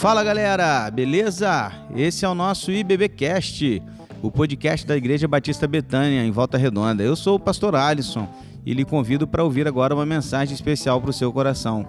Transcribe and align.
Fala 0.00 0.24
galera, 0.24 0.90
beleza? 0.90 1.70
Esse 1.94 2.24
é 2.24 2.28
o 2.28 2.34
nosso 2.34 2.72
IBBcast, 2.72 3.82
o 4.22 4.30
podcast 4.30 4.86
da 4.86 4.96
Igreja 4.96 5.28
Batista 5.28 5.68
Betânia, 5.68 6.24
em 6.24 6.30
Volta 6.30 6.56
Redonda. 6.56 7.02
Eu 7.02 7.14
sou 7.14 7.36
o 7.36 7.38
pastor 7.38 7.76
Alisson 7.76 8.26
e 8.64 8.72
lhe 8.72 8.82
convido 8.82 9.28
para 9.28 9.44
ouvir 9.44 9.68
agora 9.68 9.94
uma 9.94 10.06
mensagem 10.06 10.54
especial 10.54 11.02
para 11.02 11.10
o 11.10 11.12
seu 11.12 11.30
coração. 11.30 11.86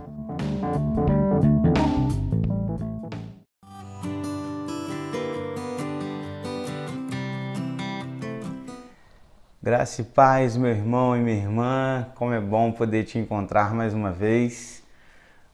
Graça 9.63 10.01
e 10.01 10.03
paz, 10.03 10.57
meu 10.57 10.71
irmão 10.71 11.15
e 11.15 11.21
minha 11.21 11.37
irmã, 11.37 12.07
como 12.15 12.33
é 12.33 12.41
bom 12.41 12.73
poder 12.73 13.05
te 13.05 13.17
encontrar 13.17 13.73
mais 13.73 13.93
uma 13.93 14.11
vez 14.11 14.83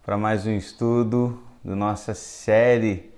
para 0.03 0.17
mais 0.17 0.48
um 0.48 0.58
estudo 0.58 1.45
da 1.67 1.76
nossa 1.76 2.13
série 2.13 3.12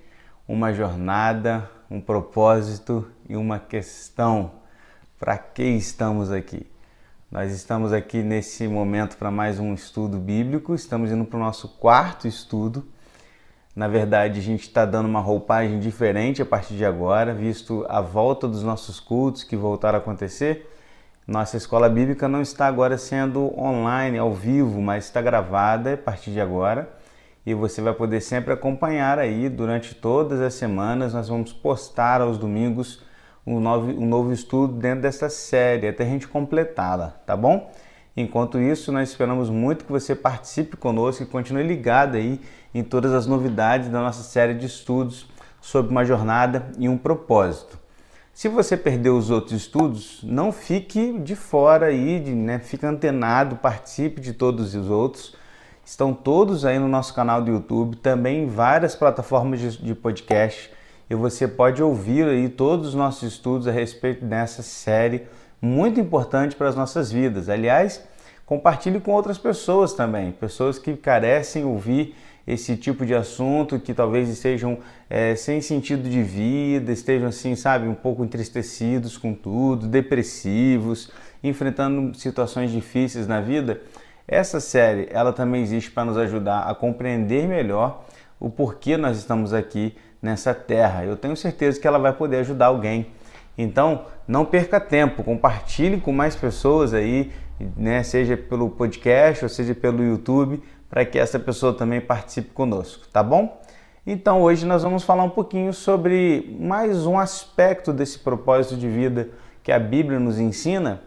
Uma 0.48 0.72
Jornada, 0.72 1.70
um 1.88 2.00
Propósito 2.00 3.08
e 3.28 3.36
uma 3.36 3.60
Questão. 3.60 4.50
Para 5.20 5.38
que 5.38 5.62
estamos 5.62 6.32
aqui? 6.32 6.66
Nós 7.30 7.52
estamos 7.52 7.92
aqui 7.92 8.24
nesse 8.24 8.66
momento 8.66 9.16
para 9.16 9.30
mais 9.30 9.60
um 9.60 9.72
estudo 9.72 10.18
bíblico, 10.18 10.74
estamos 10.74 11.12
indo 11.12 11.24
para 11.24 11.36
o 11.36 11.40
nosso 11.40 11.68
quarto 11.68 12.26
estudo. 12.26 12.84
Na 13.76 13.86
verdade, 13.86 14.40
a 14.40 14.42
gente 14.42 14.62
está 14.62 14.84
dando 14.84 15.06
uma 15.06 15.20
roupagem 15.20 15.78
diferente 15.78 16.42
a 16.42 16.46
partir 16.46 16.74
de 16.74 16.84
agora, 16.84 17.32
visto 17.32 17.86
a 17.88 18.00
volta 18.00 18.48
dos 18.48 18.64
nossos 18.64 18.98
cultos 18.98 19.44
que 19.44 19.56
voltaram 19.56 19.96
a 19.96 20.02
acontecer. 20.02 20.68
Nossa 21.24 21.56
escola 21.56 21.88
bíblica 21.88 22.26
não 22.26 22.42
está 22.42 22.66
agora 22.66 22.98
sendo 22.98 23.56
online, 23.56 24.18
ao 24.18 24.34
vivo, 24.34 24.82
mas 24.82 25.04
está 25.04 25.22
gravada 25.22 25.94
a 25.94 25.96
partir 25.96 26.32
de 26.32 26.40
agora 26.40 26.98
e 27.50 27.54
você 27.54 27.82
vai 27.82 27.92
poder 27.92 28.20
sempre 28.20 28.52
acompanhar 28.52 29.18
aí 29.18 29.48
durante 29.48 29.94
todas 29.94 30.40
as 30.40 30.54
semanas. 30.54 31.12
Nós 31.12 31.28
vamos 31.28 31.52
postar 31.52 32.20
aos 32.20 32.38
domingos 32.38 33.02
um 33.44 33.58
novo, 33.58 33.90
um 33.90 34.06
novo 34.06 34.32
estudo 34.32 34.74
dentro 34.74 35.02
dessa 35.02 35.28
série 35.28 35.88
até 35.88 36.04
a 36.04 36.06
gente 36.06 36.28
completá-la, 36.28 37.08
tá 37.26 37.36
bom? 37.36 37.72
Enquanto 38.16 38.58
isso, 38.58 38.92
nós 38.92 39.08
esperamos 39.08 39.50
muito 39.50 39.84
que 39.84 39.90
você 39.90 40.14
participe 40.14 40.76
conosco 40.76 41.22
e 41.22 41.26
continue 41.26 41.62
ligado 41.62 42.16
aí 42.16 42.40
em 42.72 42.84
todas 42.84 43.12
as 43.12 43.26
novidades 43.26 43.88
da 43.88 44.00
nossa 44.00 44.22
série 44.22 44.54
de 44.54 44.66
estudos 44.66 45.26
sobre 45.60 45.90
uma 45.90 46.04
jornada 46.04 46.70
e 46.78 46.88
um 46.88 46.96
propósito. 46.96 47.78
Se 48.32 48.48
você 48.48 48.76
perdeu 48.76 49.16
os 49.16 49.30
outros 49.30 49.60
estudos, 49.60 50.20
não 50.22 50.52
fique 50.52 51.18
de 51.18 51.34
fora 51.34 51.86
aí, 51.86 52.20
né, 52.20 52.58
fique 52.58 52.86
antenado, 52.86 53.56
participe 53.56 54.20
de 54.20 54.32
todos 54.32 54.74
os 54.74 54.88
outros 54.88 55.39
Estão 55.90 56.14
todos 56.14 56.64
aí 56.64 56.78
no 56.78 56.86
nosso 56.86 57.12
canal 57.12 57.42
do 57.42 57.50
YouTube, 57.50 57.96
também 57.96 58.44
em 58.44 58.46
várias 58.46 58.94
plataformas 58.94 59.58
de, 59.58 59.76
de 59.76 59.92
podcast. 59.92 60.70
E 61.10 61.16
você 61.16 61.48
pode 61.48 61.82
ouvir 61.82 62.28
aí 62.28 62.48
todos 62.48 62.90
os 62.90 62.94
nossos 62.94 63.24
estudos 63.32 63.66
a 63.66 63.72
respeito 63.72 64.24
dessa 64.24 64.62
série 64.62 65.26
muito 65.60 65.98
importante 65.98 66.54
para 66.54 66.68
as 66.68 66.76
nossas 66.76 67.10
vidas. 67.10 67.48
Aliás, 67.48 68.04
compartilhe 68.46 69.00
com 69.00 69.10
outras 69.10 69.36
pessoas 69.36 69.92
também, 69.92 70.30
pessoas 70.30 70.78
que 70.78 70.96
carecem 70.96 71.64
ouvir 71.64 72.14
esse 72.46 72.76
tipo 72.76 73.04
de 73.04 73.12
assunto, 73.12 73.80
que 73.80 73.92
talvez 73.92 74.28
estejam 74.28 74.78
é, 75.10 75.34
sem 75.34 75.60
sentido 75.60 76.08
de 76.08 76.22
vida, 76.22 76.92
estejam 76.92 77.28
assim, 77.28 77.56
sabe, 77.56 77.88
um 77.88 77.96
pouco 77.96 78.24
entristecidos 78.24 79.18
com 79.18 79.34
tudo, 79.34 79.88
depressivos, 79.88 81.10
enfrentando 81.42 82.16
situações 82.16 82.70
difíceis 82.70 83.26
na 83.26 83.40
vida. 83.40 83.80
Essa 84.30 84.60
série, 84.60 85.08
ela 85.10 85.32
também 85.32 85.60
existe 85.60 85.90
para 85.90 86.04
nos 86.04 86.16
ajudar 86.16 86.60
a 86.60 86.72
compreender 86.72 87.48
melhor 87.48 88.04
o 88.38 88.48
porquê 88.48 88.96
nós 88.96 89.18
estamos 89.18 89.52
aqui 89.52 89.96
nessa 90.22 90.54
terra. 90.54 91.04
Eu 91.04 91.16
tenho 91.16 91.36
certeza 91.36 91.80
que 91.80 91.86
ela 91.86 91.98
vai 91.98 92.12
poder 92.12 92.36
ajudar 92.36 92.66
alguém. 92.66 93.08
Então, 93.58 94.04
não 94.28 94.44
perca 94.44 94.78
tempo, 94.78 95.24
compartilhe 95.24 96.00
com 96.00 96.12
mais 96.12 96.36
pessoas 96.36 96.94
aí, 96.94 97.32
né, 97.76 98.04
seja 98.04 98.36
pelo 98.36 98.70
podcast 98.70 99.44
ou 99.44 99.48
seja 99.48 99.74
pelo 99.74 100.00
YouTube, 100.00 100.62
para 100.88 101.04
que 101.04 101.18
essa 101.18 101.40
pessoa 101.40 101.74
também 101.74 102.00
participe 102.00 102.50
conosco, 102.50 103.08
tá 103.12 103.24
bom? 103.24 103.60
Então, 104.06 104.42
hoje 104.42 104.64
nós 104.64 104.84
vamos 104.84 105.02
falar 105.02 105.24
um 105.24 105.30
pouquinho 105.30 105.72
sobre 105.72 106.56
mais 106.60 107.04
um 107.04 107.18
aspecto 107.18 107.92
desse 107.92 108.20
propósito 108.20 108.76
de 108.76 108.88
vida 108.88 109.28
que 109.60 109.72
a 109.72 109.78
Bíblia 109.80 110.20
nos 110.20 110.38
ensina, 110.38 111.02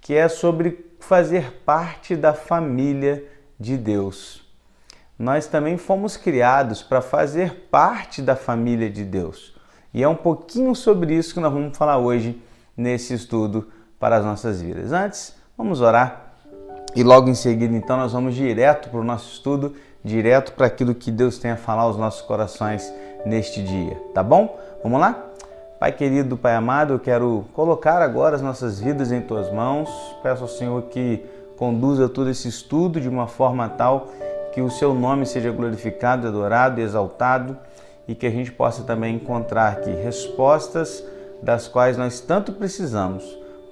que 0.00 0.12
é 0.12 0.26
sobre 0.28 0.72
fazer 1.04 1.62
parte 1.64 2.16
da 2.16 2.32
família 2.32 3.24
de 3.58 3.76
Deus. 3.76 4.42
Nós 5.18 5.46
também 5.46 5.76
fomos 5.76 6.16
criados 6.16 6.82
para 6.82 7.00
fazer 7.00 7.68
parte 7.70 8.20
da 8.20 8.34
família 8.34 8.90
de 8.90 9.04
Deus. 9.04 9.54
E 9.92 10.02
é 10.02 10.08
um 10.08 10.16
pouquinho 10.16 10.74
sobre 10.74 11.14
isso 11.14 11.34
que 11.34 11.40
nós 11.40 11.52
vamos 11.52 11.76
falar 11.76 11.98
hoje 11.98 12.42
nesse 12.76 13.14
estudo 13.14 13.68
para 14.00 14.16
as 14.16 14.24
nossas 14.24 14.60
vidas. 14.60 14.92
Antes, 14.92 15.36
vamos 15.56 15.80
orar 15.80 16.34
e 16.96 17.02
logo 17.02 17.28
em 17.28 17.34
seguida, 17.34 17.74
então, 17.74 17.96
nós 17.96 18.12
vamos 18.12 18.34
direto 18.34 18.88
para 18.88 19.00
o 19.00 19.04
nosso 19.04 19.32
estudo, 19.32 19.74
direto 20.04 20.52
para 20.52 20.66
aquilo 20.66 20.94
que 20.94 21.10
Deus 21.10 21.38
tem 21.38 21.50
a 21.50 21.56
falar 21.56 21.82
aos 21.82 21.96
nossos 21.96 22.22
corações 22.22 22.92
neste 23.26 23.62
dia, 23.62 24.00
tá 24.14 24.22
bom? 24.22 24.58
Vamos 24.82 25.00
lá? 25.00 25.33
Pai 25.78 25.90
querido, 25.90 26.36
Pai 26.36 26.54
amado, 26.54 26.94
eu 26.94 26.98
quero 27.00 27.46
colocar 27.52 28.00
agora 28.00 28.36
as 28.36 28.42
nossas 28.42 28.80
vidas 28.80 29.10
em 29.10 29.20
tuas 29.20 29.52
mãos. 29.52 29.90
Peço 30.22 30.42
ao 30.42 30.48
Senhor 30.48 30.82
que 30.82 31.24
conduza 31.56 32.08
todo 32.08 32.30
esse 32.30 32.48
estudo 32.48 33.00
de 33.00 33.08
uma 33.08 33.26
forma 33.26 33.68
tal 33.68 34.08
que 34.52 34.60
o 34.60 34.70
seu 34.70 34.94
nome 34.94 35.26
seja 35.26 35.50
glorificado, 35.50 36.28
adorado 36.28 36.80
exaltado 36.80 37.58
e 38.06 38.14
que 38.14 38.24
a 38.24 38.30
gente 38.30 38.52
possa 38.52 38.84
também 38.84 39.16
encontrar 39.16 39.72
aqui 39.72 39.90
respostas 39.90 41.04
das 41.42 41.66
quais 41.66 41.96
nós 41.96 42.20
tanto 42.20 42.52
precisamos 42.52 43.24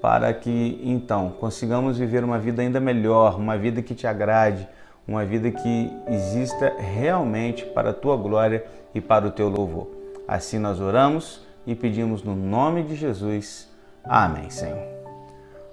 para 0.02 0.34
que 0.34 0.80
então 0.82 1.30
consigamos 1.38 1.98
viver 1.98 2.24
uma 2.24 2.38
vida 2.38 2.62
ainda 2.62 2.80
melhor, 2.80 3.38
uma 3.38 3.56
vida 3.56 3.80
que 3.80 3.94
te 3.94 4.08
agrade, 4.08 4.68
uma 5.06 5.24
vida 5.24 5.52
que 5.52 5.92
exista 6.08 6.72
realmente 6.78 7.64
para 7.64 7.90
a 7.90 7.94
tua 7.94 8.16
glória 8.16 8.64
e 8.92 9.00
para 9.00 9.24
o 9.24 9.30
teu 9.30 9.48
louvor. 9.48 9.88
Assim 10.26 10.58
nós 10.58 10.80
oramos 10.80 11.41
e 11.66 11.74
pedimos 11.74 12.22
no 12.22 12.34
nome 12.34 12.82
de 12.82 12.94
Jesus. 12.94 13.68
Amém, 14.04 14.50
Senhor. 14.50 14.82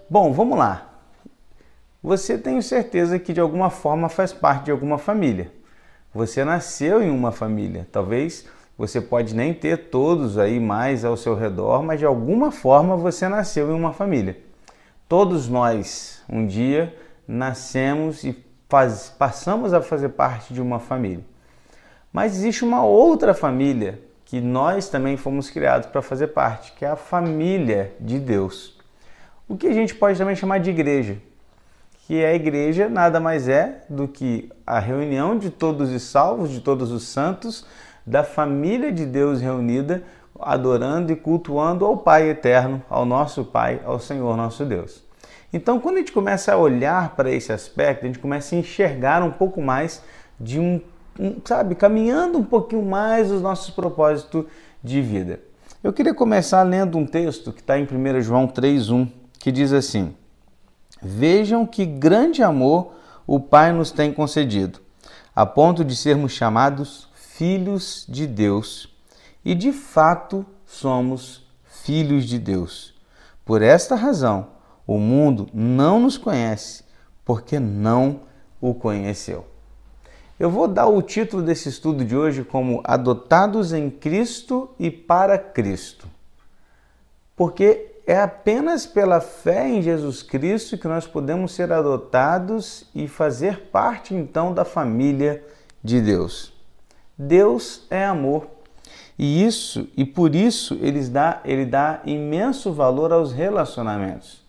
Bom, 0.10 0.32
vamos 0.32 0.58
lá. 0.58 0.90
Você 2.02 2.38
tem 2.38 2.62
certeza 2.62 3.20
que 3.20 3.34
de 3.34 3.40
alguma 3.40 3.70
forma 3.70 4.08
faz 4.08 4.32
parte 4.32 4.66
de 4.66 4.72
alguma 4.72 4.98
família. 4.98 5.52
Você 6.14 6.44
nasceu 6.46 7.02
em 7.02 7.10
uma 7.10 7.32
família. 7.32 7.88
Talvez 7.92 8.48
você 8.78 9.02
pode 9.02 9.36
nem 9.36 9.54
ter 9.54 9.90
todos 9.90 10.38
aí 10.38 10.60
mais 10.60 11.04
ao 11.04 11.18
seu 11.18 11.36
redor, 11.36 11.84
mas 11.84 12.00
de 12.00 12.06
alguma 12.06 12.52
forma 12.52 12.96
você 12.96 13.28
nasceu 13.28 13.70
em 13.70 13.74
uma 13.74 13.92
família. 13.92 14.38
Todos 15.08 15.50
nós 15.50 16.24
um 16.30 16.46
dia 16.46 16.96
nascemos 17.28 18.24
e 18.24 18.46
faz, 18.70 19.14
passamos 19.18 19.74
a 19.74 19.82
fazer 19.82 20.10
parte 20.10 20.54
de 20.54 20.62
uma 20.62 20.80
família. 20.80 21.26
Mas 22.14 22.38
existe 22.38 22.64
uma 22.64 22.84
outra 22.84 23.34
família 23.34 24.00
que 24.30 24.40
nós 24.40 24.90
também 24.90 25.18
fomos 25.18 25.50
criados 25.50 25.88
para 25.88 26.04
fazer 26.04 26.28
parte, 26.28 26.72
que 26.74 26.86
é 26.86 26.90
a 26.90 26.96
família 26.96 27.92
de 28.00 28.20
Deus. 28.20 28.78
O 29.48 29.58
que 29.58 29.66
a 29.66 29.74
gente 29.74 29.96
pode 29.96 30.20
também 30.20 30.36
chamar 30.36 30.60
de 30.60 30.70
igreja, 30.70 31.18
que 32.06 32.24
a 32.24 32.36
igreja 32.36 32.88
nada 32.88 33.20
mais 33.20 33.50
é 33.50 33.82
do 33.90 34.08
que 34.08 34.48
a 34.68 34.78
reunião 34.78 35.36
de 35.36 35.50
todos 35.50 35.92
os 35.92 36.04
salvos, 36.04 36.52
de 36.52 36.62
todos 36.62 36.92
os 36.92 37.08
santos, 37.08 37.66
da 38.06 38.24
família 38.24 38.92
de 38.92 39.04
Deus 39.04 39.42
reunida, 39.42 40.04
adorando 40.40 41.12
e 41.12 41.16
cultuando 41.16 41.84
ao 41.84 41.98
Pai 41.98 42.30
eterno, 42.30 42.84
ao 42.88 43.08
nosso 43.08 43.44
Pai, 43.44 43.82
ao 43.84 44.00
Senhor 44.00 44.38
nosso 44.38 44.64
Deus. 44.64 45.04
Então, 45.52 45.80
quando 45.80 45.96
a 45.96 46.00
gente 46.02 46.12
começa 46.12 46.54
a 46.54 46.58
olhar 46.58 47.16
para 47.16 47.32
esse 47.32 47.52
aspecto, 47.52 48.04
a 48.04 48.08
gente 48.08 48.20
começa 48.20 48.54
a 48.54 48.60
enxergar 48.60 49.24
um 49.24 49.32
pouco 49.32 49.60
mais 49.60 50.04
de 50.40 50.60
um 50.60 50.80
sabe, 51.46 51.76
caminhando 51.76 52.38
um 52.38 52.44
pouquinho 52.44 52.84
mais 52.84 53.32
os 53.32 53.42
nossos 53.42 53.70
propósitos 53.70 54.46
de 54.84 55.02
vida. 55.02 55.42
Eu 55.84 55.94
queria 55.94 56.14
começar 56.14 56.64
lendo 56.64 56.98
um 56.98 57.06
texto 57.06 57.52
que 57.52 57.62
está 57.62 57.78
em 57.80 57.84
1 57.84 58.22
João 58.22 58.48
3,1, 58.48 59.10
que 59.40 59.52
diz 59.52 59.72
assim: 59.74 60.14
Vejam 61.02 61.66
que 61.66 61.86
grande 61.86 62.44
amor 62.44 62.94
o 63.26 63.40
Pai 63.40 63.72
nos 63.72 63.92
tem 63.92 64.12
concedido, 64.12 64.80
a 65.36 65.46
ponto 65.46 65.84
de 65.84 65.96
sermos 65.96 66.32
chamados 66.32 67.08
filhos 67.14 68.06
de 68.10 68.28
Deus. 68.28 68.94
E 69.44 69.56
de 69.56 69.72
fato 69.72 70.46
somos 70.66 71.48
filhos 71.64 72.26
de 72.26 72.38
Deus. 72.38 72.94
Por 73.46 73.62
esta 73.62 73.96
razão, 73.96 74.48
o 74.86 74.98
mundo 74.98 75.48
não 75.54 76.00
nos 76.00 76.18
conhece, 76.18 76.84
porque 77.24 77.60
não 77.60 78.22
o 78.60 78.74
conheceu. 78.74 79.49
Eu 80.40 80.50
vou 80.50 80.70
dar 80.70 80.88
o 80.88 81.02
título 81.02 81.44
desse 81.44 81.68
estudo 81.68 82.06
de 82.06 82.16
hoje 82.16 82.46
como 82.46 82.80
Adotados 82.86 83.74
em 83.74 83.90
Cristo 83.90 84.70
e 84.80 84.90
para 84.90 85.38
Cristo. 85.38 86.08
Porque 87.36 87.92
é 88.08 88.22
apenas 88.22 88.86
pela 88.86 89.20
fé 89.20 89.68
em 89.68 89.82
Jesus 89.82 90.24
Cristo 90.24 90.78
que 90.78 90.88
nós 90.88 91.06
podemos 91.06 91.52
ser 91.52 91.74
adotados 91.74 92.86
e 92.96 93.06
fazer 93.06 93.64
parte 93.70 94.16
então 94.16 94.54
da 94.54 94.64
família 94.64 95.44
de 95.84 96.00
Deus. 96.00 96.54
Deus 97.18 97.86
é 97.90 98.06
amor. 98.06 98.48
E 99.18 99.46
isso, 99.46 99.90
e 99.98 100.06
por 100.06 100.34
isso 100.34 100.80
ele 100.82 101.02
dá, 101.10 101.42
ele 101.44 101.66
dá 101.66 102.00
imenso 102.06 102.72
valor 102.72 103.12
aos 103.12 103.34
relacionamentos. 103.34 104.42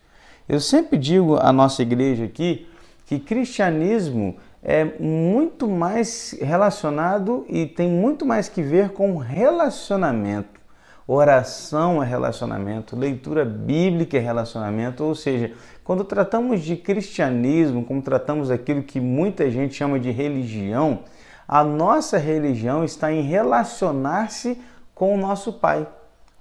Eu 0.49 0.61
sempre 0.61 0.97
digo 0.97 1.37
à 1.37 1.53
nossa 1.53 1.83
igreja 1.83 2.27
aqui 2.27 2.69
que 3.07 3.19
cristianismo 3.19 4.37
é 4.62 4.85
muito 4.85 5.67
mais 5.67 6.37
relacionado 6.41 7.45
e 7.49 7.67
tem 7.67 7.89
muito 7.89 8.27
mais 8.27 8.49
que 8.49 8.62
ver 8.62 8.91
com 8.91 9.17
relacionamento. 9.17 10.61
Oração 11.07 12.03
é 12.03 12.07
relacionamento, 12.07 12.95
leitura 12.95 13.45
bíblica 13.45 14.17
é 14.17 14.21
relacionamento, 14.21 15.03
ou 15.03 15.15
seja, 15.15 15.53
quando 15.83 16.05
tratamos 16.05 16.61
de 16.61 16.77
cristianismo, 16.77 17.85
como 17.85 18.01
tratamos 18.01 18.49
aquilo 18.49 18.83
que 18.83 19.01
muita 19.01 19.51
gente 19.51 19.75
chama 19.75 19.99
de 19.99 20.12
religião, 20.12 21.01
a 21.49 21.65
nossa 21.65 22.17
religião 22.17 22.85
está 22.85 23.12
em 23.12 23.23
relacionar-se 23.23 24.57
com 24.95 25.12
o 25.12 25.19
nosso 25.19 25.55
Pai, 25.55 25.85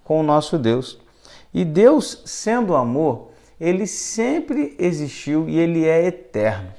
com 0.04 0.20
o 0.20 0.24
nosso 0.24 0.56
Deus. 0.56 1.02
E 1.52 1.66
Deus, 1.66 2.22
sendo 2.26 2.76
amor, 2.76 3.32
ele 3.60 3.88
sempre 3.88 4.76
existiu 4.78 5.50
e 5.50 5.58
ele 5.58 5.84
é 5.84 6.06
eterno. 6.06 6.79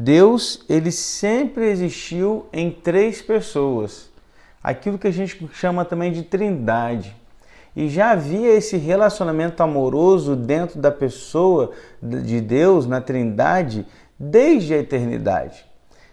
Deus, 0.00 0.64
ele 0.68 0.92
sempre 0.92 1.68
existiu 1.68 2.46
em 2.52 2.70
três 2.70 3.20
pessoas. 3.20 4.08
Aquilo 4.62 4.96
que 4.96 5.08
a 5.08 5.12
gente 5.12 5.50
chama 5.52 5.84
também 5.84 6.12
de 6.12 6.22
trindade. 6.22 7.16
E 7.74 7.88
já 7.88 8.12
havia 8.12 8.50
esse 8.50 8.76
relacionamento 8.76 9.60
amoroso 9.60 10.36
dentro 10.36 10.80
da 10.80 10.92
pessoa 10.92 11.72
de 12.00 12.40
Deus, 12.40 12.86
na 12.86 13.00
trindade, 13.00 13.84
desde 14.16 14.72
a 14.72 14.78
eternidade. 14.78 15.66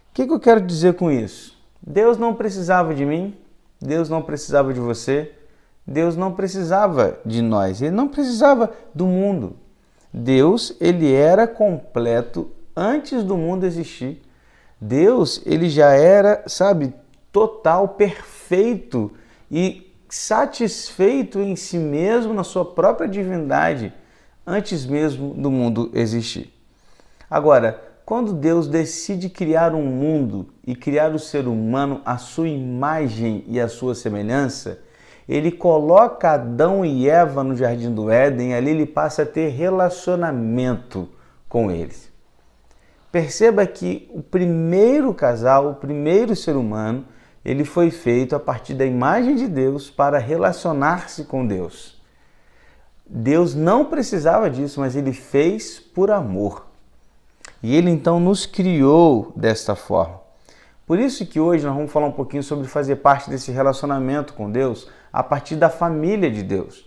O 0.10 0.16
que, 0.16 0.26
que 0.26 0.34
eu 0.34 0.40
quero 0.40 0.62
dizer 0.62 0.96
com 0.96 1.12
isso? 1.12 1.56
Deus 1.80 2.18
não 2.18 2.34
precisava 2.34 2.96
de 2.96 3.06
mim, 3.06 3.38
Deus 3.80 4.10
não 4.10 4.24
precisava 4.24 4.74
de 4.74 4.80
você, 4.80 5.32
Deus 5.86 6.18
não 6.18 6.32
precisava 6.32 7.20
de 7.24 7.40
nós, 7.40 7.84
Ele 7.84 7.96
não 7.96 8.08
precisava 8.08 8.72
do 8.96 9.06
mundo. 9.06 9.56
Deus, 10.12 10.76
ele 10.80 11.14
era 11.14 11.46
completo 11.46 12.50
antes 12.76 13.24
do 13.24 13.38
mundo 13.38 13.66
existir. 13.66 14.22
Deus, 14.80 15.42
ele 15.46 15.70
já 15.70 15.92
era, 15.92 16.44
sabe, 16.48 16.94
total, 17.32 17.90
perfeito 17.90 19.12
e 19.50 19.94
satisfeito 20.10 21.40
em 21.40 21.56
si 21.56 21.78
mesmo, 21.78 22.34
na 22.34 22.44
sua 22.44 22.66
própria 22.66 23.08
divindade, 23.08 23.94
antes 24.46 24.86
mesmo 24.86 25.34
do 25.34 25.50
mundo 25.50 25.92
existir. 25.94 26.54
Agora, 27.30 27.82
quando 28.06 28.34
Deus 28.34 28.68
decide 28.68 29.30
criar 29.30 29.74
um 29.74 29.84
mundo 29.84 30.48
e 30.66 30.76
criar 30.76 31.14
o 31.14 31.20
ser 31.20 31.48
humano 31.48 32.02
à 32.06 32.18
sua 32.18 32.48
imagem 32.48 33.44
e 33.48 33.60
à 33.60 33.68
sua 33.68 33.96
semelhança, 33.96 34.80
ele 35.28 35.52
coloca 35.52 36.34
Adão 36.34 36.86
e 36.86 37.10
Eva 37.10 37.44
no 37.44 37.56
jardim 37.56 37.92
do 37.92 38.12
Éden, 38.12 38.54
ali 38.54 38.70
ele 38.70 38.86
passa 38.86 39.24
a 39.24 39.26
ter 39.26 39.50
relacionamento 39.50 41.10
com 41.50 41.72
eles. 41.72 42.15
Perceba 43.16 43.66
que 43.66 44.12
o 44.14 44.22
primeiro 44.22 45.14
casal, 45.14 45.70
o 45.70 45.76
primeiro 45.76 46.36
ser 46.36 46.58
humano, 46.58 47.06
ele 47.46 47.64
foi 47.64 47.90
feito 47.90 48.36
a 48.36 48.40
partir 48.42 48.74
da 48.74 48.86
imagem 48.86 49.38
de 49.38 49.48
Deus 49.48 49.90
para 49.90 50.18
relacionar-se 50.18 51.24
com 51.24 51.48
Deus. 51.48 51.98
Deus 53.08 53.56
não 53.56 53.86
precisava 53.86 54.50
disso, 54.50 54.82
mas 54.82 54.98
ele 54.98 55.14
fez 55.14 55.80
por 55.80 56.12
amor. 56.12 56.68
E 57.64 57.74
ele 57.74 57.90
então 57.90 58.20
nos 58.20 58.46
criou 58.46 59.32
desta 59.34 59.78
forma. 59.78 60.20
Por 60.86 61.00
isso 61.00 61.26
que 61.26 61.40
hoje 61.40 61.66
nós 61.66 61.74
vamos 61.74 61.94
falar 61.94 62.08
um 62.08 62.12
pouquinho 62.12 62.44
sobre 62.44 62.68
fazer 62.68 62.98
parte 62.98 63.30
desse 63.30 63.50
relacionamento 63.50 64.34
com 64.34 64.52
Deus 64.52 64.90
a 65.14 65.24
partir 65.24 65.56
da 65.56 65.70
família 65.70 66.30
de 66.30 66.44
Deus. 66.44 66.86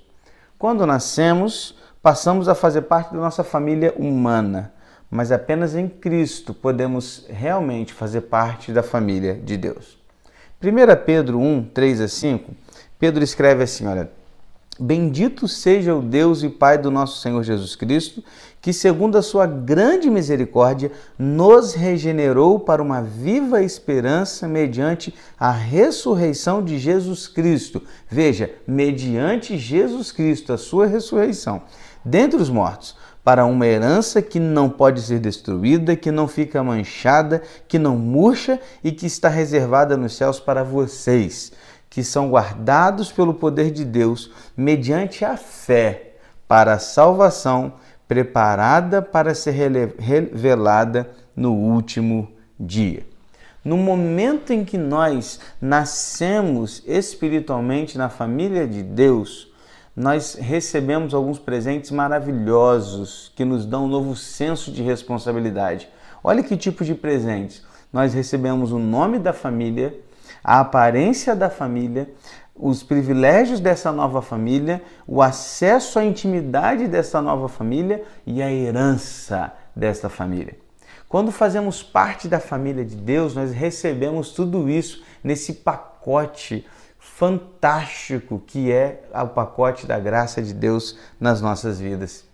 Quando 0.58 0.84
nascemos, 0.84 1.74
passamos 2.02 2.50
a 2.50 2.54
fazer 2.54 2.82
parte 2.82 3.14
da 3.14 3.18
nossa 3.18 3.42
família 3.42 3.94
humana, 3.96 4.74
mas 5.10 5.32
apenas 5.32 5.74
em 5.74 5.88
Cristo 5.88 6.52
podemos 6.52 7.24
realmente 7.28 7.92
fazer 7.92 8.22
parte 8.22 8.72
da 8.72 8.82
família 8.82 9.34
de 9.34 9.56
Deus. 9.56 9.98
1 10.62 11.04
Pedro 11.04 11.38
1, 11.38 11.70
3 11.72 12.00
a 12.00 12.08
5, 12.08 12.52
Pedro 12.98 13.22
escreve 13.22 13.62
assim: 13.62 13.86
olha. 13.86 14.10
Bendito 14.80 15.48
seja 15.48 15.92
o 15.92 16.00
Deus 16.00 16.44
e 16.44 16.48
Pai 16.48 16.78
do 16.78 16.88
nosso 16.88 17.20
Senhor 17.20 17.42
Jesus 17.42 17.74
Cristo, 17.74 18.22
que, 18.62 18.72
segundo 18.72 19.18
a 19.18 19.22
sua 19.22 19.44
grande 19.44 20.08
misericórdia, 20.08 20.92
nos 21.18 21.74
regenerou 21.74 22.60
para 22.60 22.80
uma 22.80 23.02
viva 23.02 23.60
esperança 23.60 24.46
mediante 24.46 25.12
a 25.36 25.50
ressurreição 25.50 26.62
de 26.62 26.78
Jesus 26.78 27.26
Cristo. 27.26 27.82
Veja, 28.08 28.52
mediante 28.68 29.58
Jesus 29.58 30.12
Cristo, 30.12 30.52
a 30.52 30.58
sua 30.58 30.86
ressurreição, 30.86 31.62
dentre 32.04 32.40
os 32.40 32.48
mortos, 32.48 32.94
para 33.24 33.44
uma 33.44 33.66
herança 33.66 34.22
que 34.22 34.40
não 34.40 34.70
pode 34.70 35.02
ser 35.02 35.18
destruída, 35.18 35.96
que 35.96 36.10
não 36.10 36.26
fica 36.26 36.62
manchada, 36.62 37.42
que 37.66 37.78
não 37.78 37.96
murcha 37.96 38.60
e 38.82 38.92
que 38.92 39.06
está 39.06 39.28
reservada 39.28 39.96
nos 39.96 40.16
céus 40.16 40.40
para 40.40 40.62
vocês 40.62 41.52
que 41.90 42.04
são 42.04 42.30
guardados 42.30 43.10
pelo 43.10 43.34
poder 43.34 43.70
de 43.70 43.84
Deus 43.84 44.30
mediante 44.56 45.24
a 45.24 45.36
fé 45.36 46.12
para 46.46 46.74
a 46.74 46.78
salvação 46.78 47.74
preparada 48.06 49.02
para 49.02 49.34
ser 49.34 49.52
revelada 49.98 51.10
no 51.34 51.52
último 51.52 52.30
dia. 52.58 53.06
No 53.64 53.76
momento 53.76 54.52
em 54.52 54.64
que 54.64 54.78
nós 54.78 55.40
nascemos 55.60 56.82
espiritualmente 56.86 57.98
na 57.98 58.08
família 58.08 58.66
de 58.66 58.82
Deus, 58.82 59.52
nós 59.98 60.34
recebemos 60.34 61.12
alguns 61.12 61.40
presentes 61.40 61.90
maravilhosos 61.90 63.32
que 63.34 63.44
nos 63.44 63.66
dão 63.66 63.86
um 63.86 63.88
novo 63.88 64.14
senso 64.14 64.70
de 64.70 64.80
responsabilidade. 64.80 65.88
Olha 66.22 66.40
que 66.40 66.56
tipo 66.56 66.84
de 66.84 66.94
presentes. 66.94 67.64
Nós 67.92 68.14
recebemos 68.14 68.70
o 68.70 68.78
nome 68.78 69.18
da 69.18 69.32
família, 69.32 69.98
a 70.42 70.60
aparência 70.60 71.34
da 71.34 71.50
família, 71.50 72.08
os 72.54 72.80
privilégios 72.84 73.58
dessa 73.58 73.90
nova 73.90 74.22
família, 74.22 74.80
o 75.04 75.20
acesso 75.20 75.98
à 75.98 76.04
intimidade 76.04 76.86
dessa 76.86 77.20
nova 77.20 77.48
família 77.48 78.04
e 78.24 78.40
a 78.40 78.52
herança 78.52 79.52
desta 79.74 80.08
família. 80.08 80.56
Quando 81.08 81.32
fazemos 81.32 81.82
parte 81.82 82.28
da 82.28 82.38
família 82.38 82.84
de 82.84 82.94
Deus, 82.94 83.34
nós 83.34 83.50
recebemos 83.50 84.30
tudo 84.30 84.70
isso 84.70 85.02
nesse 85.24 85.54
pacote 85.54 86.64
fantástico 87.18 88.40
que 88.46 88.70
é 88.70 89.02
o 89.12 89.26
pacote 89.26 89.86
da 89.86 89.98
graça 89.98 90.40
de 90.40 90.54
Deus 90.54 90.96
nas 91.18 91.40
nossas 91.40 91.80
vidas. 91.80 92.24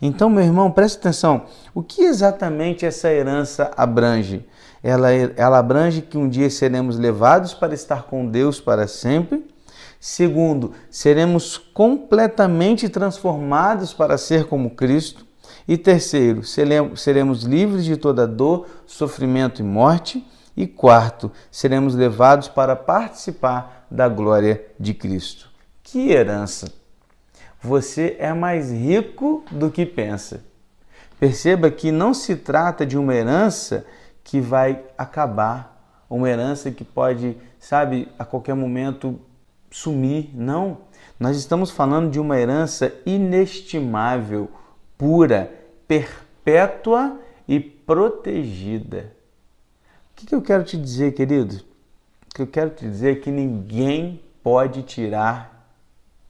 Então, 0.00 0.30
meu 0.30 0.42
irmão, 0.42 0.70
preste 0.70 0.98
atenção: 0.98 1.44
o 1.74 1.82
que 1.82 2.02
exatamente 2.02 2.86
essa 2.86 3.12
herança 3.12 3.70
abrange? 3.76 4.46
ela, 4.82 5.12
ela 5.12 5.58
abrange 5.58 6.00
que 6.00 6.16
um 6.16 6.28
dia 6.28 6.48
seremos 6.48 6.98
levados 6.98 7.52
para 7.52 7.74
estar 7.74 8.04
com 8.04 8.26
Deus 8.26 8.60
para 8.60 8.86
sempre. 8.86 9.46
Segundo, 9.98 10.72
seremos 10.90 11.58
completamente 11.58 12.88
transformados 12.88 13.92
para 13.92 14.16
ser 14.16 14.46
como 14.46 14.70
Cristo. 14.70 15.26
E 15.68 15.76
terceiro, 15.76 16.42
seremos 16.96 17.42
livres 17.42 17.84
de 17.84 17.96
toda 17.96 18.26
dor, 18.26 18.66
sofrimento 18.86 19.60
e 19.60 19.64
morte. 19.64 20.26
E 20.56 20.66
quarto, 20.66 21.30
seremos 21.50 21.94
levados 21.94 22.48
para 22.48 22.74
participar 22.76 23.86
da 23.90 24.08
glória 24.08 24.64
de 24.78 24.92
Cristo. 24.92 25.48
Que 25.82 26.10
herança! 26.10 26.72
Você 27.62 28.16
é 28.18 28.32
mais 28.32 28.72
rico 28.72 29.44
do 29.50 29.70
que 29.70 29.84
pensa. 29.84 30.42
Perceba 31.18 31.70
que 31.70 31.92
não 31.92 32.14
se 32.14 32.36
trata 32.36 32.86
de 32.86 32.96
uma 32.96 33.14
herança 33.14 33.84
que 34.24 34.40
vai 34.40 34.82
acabar, 34.96 35.78
uma 36.08 36.28
herança 36.28 36.70
que 36.70 36.84
pode, 36.84 37.36
sabe, 37.58 38.08
a 38.18 38.24
qualquer 38.24 38.54
momento 38.54 39.20
sumir. 39.70 40.30
Não. 40.34 40.78
Nós 41.18 41.36
estamos 41.36 41.70
falando 41.70 42.10
de 42.10 42.18
uma 42.18 42.38
herança 42.38 42.92
inestimável, 43.04 44.50
pura, 44.96 45.52
perpétua 45.86 47.20
e 47.46 47.60
protegida. 47.60 49.12
O 50.22 50.26
que 50.26 50.34
eu 50.34 50.42
quero 50.42 50.64
te 50.64 50.76
dizer, 50.76 51.14
querido? 51.14 51.56
O 52.26 52.34
que 52.34 52.42
eu 52.42 52.46
quero 52.46 52.70
te 52.70 52.84
dizer 52.84 53.12
é 53.12 53.20
que 53.20 53.30
ninguém 53.30 54.20
pode 54.42 54.82
tirar 54.82 55.66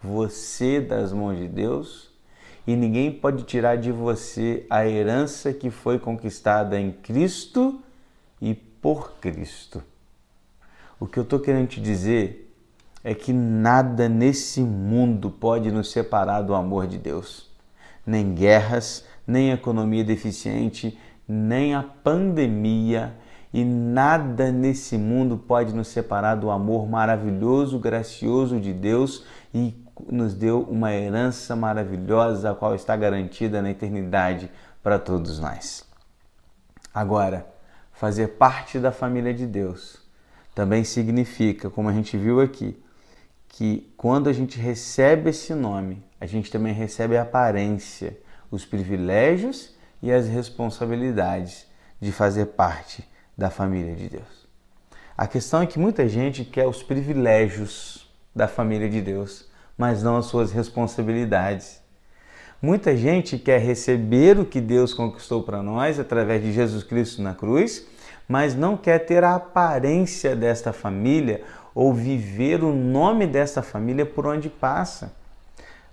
você 0.01 0.81
das 0.81 1.13
mãos 1.13 1.37
de 1.37 1.49
Deus 1.49 2.09
e 2.67 2.77
ninguém 2.77 3.11
pode 3.11 3.43
tirar 3.43 3.77
de 3.77 3.91
você 3.91 4.65
a 4.71 4.87
herança 4.87 5.53
que 5.53 5.71
foi 5.71 5.99
conquistada 5.99 6.79
em 6.79 6.93
Cristo 6.93 7.81
e 8.41 8.55
por 8.55 9.15
Cristo. 9.21 9.83
O 11.01 11.07
que 11.07 11.19
eu 11.19 11.25
estou 11.25 11.41
querendo 11.41 11.69
te 11.69 11.81
dizer 11.81 12.49
é 13.03 13.13
que 13.13 13.33
nada 13.33 14.09
nesse 14.09 14.61
mundo 14.61 15.31
pode 15.31 15.73
nos 15.73 15.91
separar 15.91 16.43
do 16.43 16.55
amor 16.55 16.87
de 16.87 16.97
Deus. 16.97 17.51
Nem 18.07 18.35
guerras, 18.35 19.05
nem 19.27 19.51
economia 19.51 20.05
deficiente, 20.05 20.97
nem 21.27 21.75
a 21.75 21.83
pandemia 21.83 23.17
E 23.53 23.65
nada 23.65 24.53
nesse 24.53 24.97
mundo 24.97 25.37
pode 25.37 25.75
nos 25.75 25.89
separar 25.89 26.37
do 26.37 26.51
amor 26.51 26.89
maravilhoso, 26.89 27.81
gracioso 27.81 28.61
de 28.61 28.73
Deus 28.73 29.25
e 29.53 29.75
nos 30.09 30.35
deu 30.35 30.63
uma 30.63 30.93
herança 30.93 31.57
maravilhosa, 31.57 32.53
a 32.53 32.55
qual 32.55 32.75
está 32.75 32.97
garantida 32.97 33.61
na 33.61 33.71
eternidade 33.71 34.51
para 34.83 34.99
todos 34.99 35.41
nós. 35.41 35.85
Agora, 36.95 37.47
fazer 37.93 38.29
parte 38.29 38.79
da 38.79 38.93
família 38.93 39.35
de 39.35 39.47
Deus 39.47 39.99
também 40.55 40.85
significa, 40.85 41.69
como 41.69 41.89
a 41.89 41.93
gente 41.93 42.17
viu 42.17 42.41
aqui, 42.41 42.81
que 43.49 43.93
quando 43.97 44.29
a 44.29 44.33
gente 44.33 44.61
recebe 44.61 45.31
esse 45.31 45.55
nome, 45.55 46.05
a 46.21 46.27
gente 46.27 46.51
também 46.51 46.73
recebe 46.73 47.17
a 47.17 47.23
aparência, 47.23 48.17
os 48.49 48.65
privilégios 48.65 49.75
e 50.01 50.13
as 50.13 50.29
responsabilidades 50.29 51.67
de 52.01 52.13
fazer 52.13 52.47
parte 52.47 53.10
da 53.41 53.49
família 53.49 53.97
de 53.97 54.07
Deus. 54.11 54.47
A 55.17 55.27
questão 55.27 55.63
é 55.63 55.67
que 55.67 55.79
muita 55.79 56.07
gente 56.07 56.45
quer 56.45 56.67
os 56.67 56.83
privilégios 56.83 58.07
da 58.37 58.47
família 58.47 58.87
de 58.87 59.01
Deus, 59.01 59.49
mas 59.79 60.03
não 60.03 60.19
as 60.19 60.27
suas 60.27 60.53
responsabilidades. 60.53 61.81
Muita 62.61 62.95
gente 62.95 63.39
quer 63.39 63.59
receber 63.59 64.39
o 64.39 64.45
que 64.45 64.61
Deus 64.61 64.93
conquistou 64.93 65.43
para 65.43 65.63
nós 65.63 65.99
através 65.99 66.43
de 66.43 66.53
Jesus 66.53 66.85
Cristo 66.85 67.23
na 67.23 67.35
cruz, 67.35 67.87
mas 68.29 68.55
não 68.55 68.77
quer 68.77 68.99
ter 68.99 69.25
a 69.25 69.37
aparência 69.37 70.37
desta 70.37 70.71
família 70.71 71.43
ou 71.75 71.95
viver 71.95 72.63
o 72.63 72.75
nome 72.75 73.27
desta 73.27 73.63
família 73.63 74.05
por 74.05 74.27
onde 74.27 74.51
passa. 74.51 75.17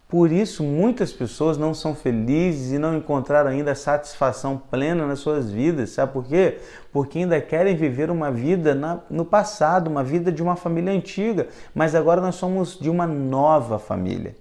Por 0.07 0.31
isso, 0.31 0.63
muitas 0.63 1.11
pessoas 1.11 1.57
não 1.57 1.73
são 1.73 1.93
felizes 1.93 2.71
e 2.71 2.79
não 2.79 2.95
encontraram 2.95 3.49
ainda 3.49 3.75
satisfação 3.75 4.57
plena 4.57 5.05
nas 5.05 5.19
suas 5.19 5.51
vidas. 5.51 5.89
Sabe 5.89 6.13
por 6.13 6.25
quê? 6.25 6.59
Porque 6.93 7.19
ainda 7.19 7.41
querem 7.41 7.75
viver 7.75 8.09
uma 8.09 8.31
vida 8.31 8.73
na, 8.73 9.01
no 9.09 9.25
passado, 9.25 9.89
uma 9.89 10.05
vida 10.05 10.31
de 10.31 10.41
uma 10.41 10.55
família 10.55 10.93
antiga, 10.93 11.49
mas 11.75 11.93
agora 11.93 12.21
nós 12.21 12.35
somos 12.35 12.79
de 12.79 12.89
uma 12.89 13.05
nova 13.05 13.77
família. 13.77 14.33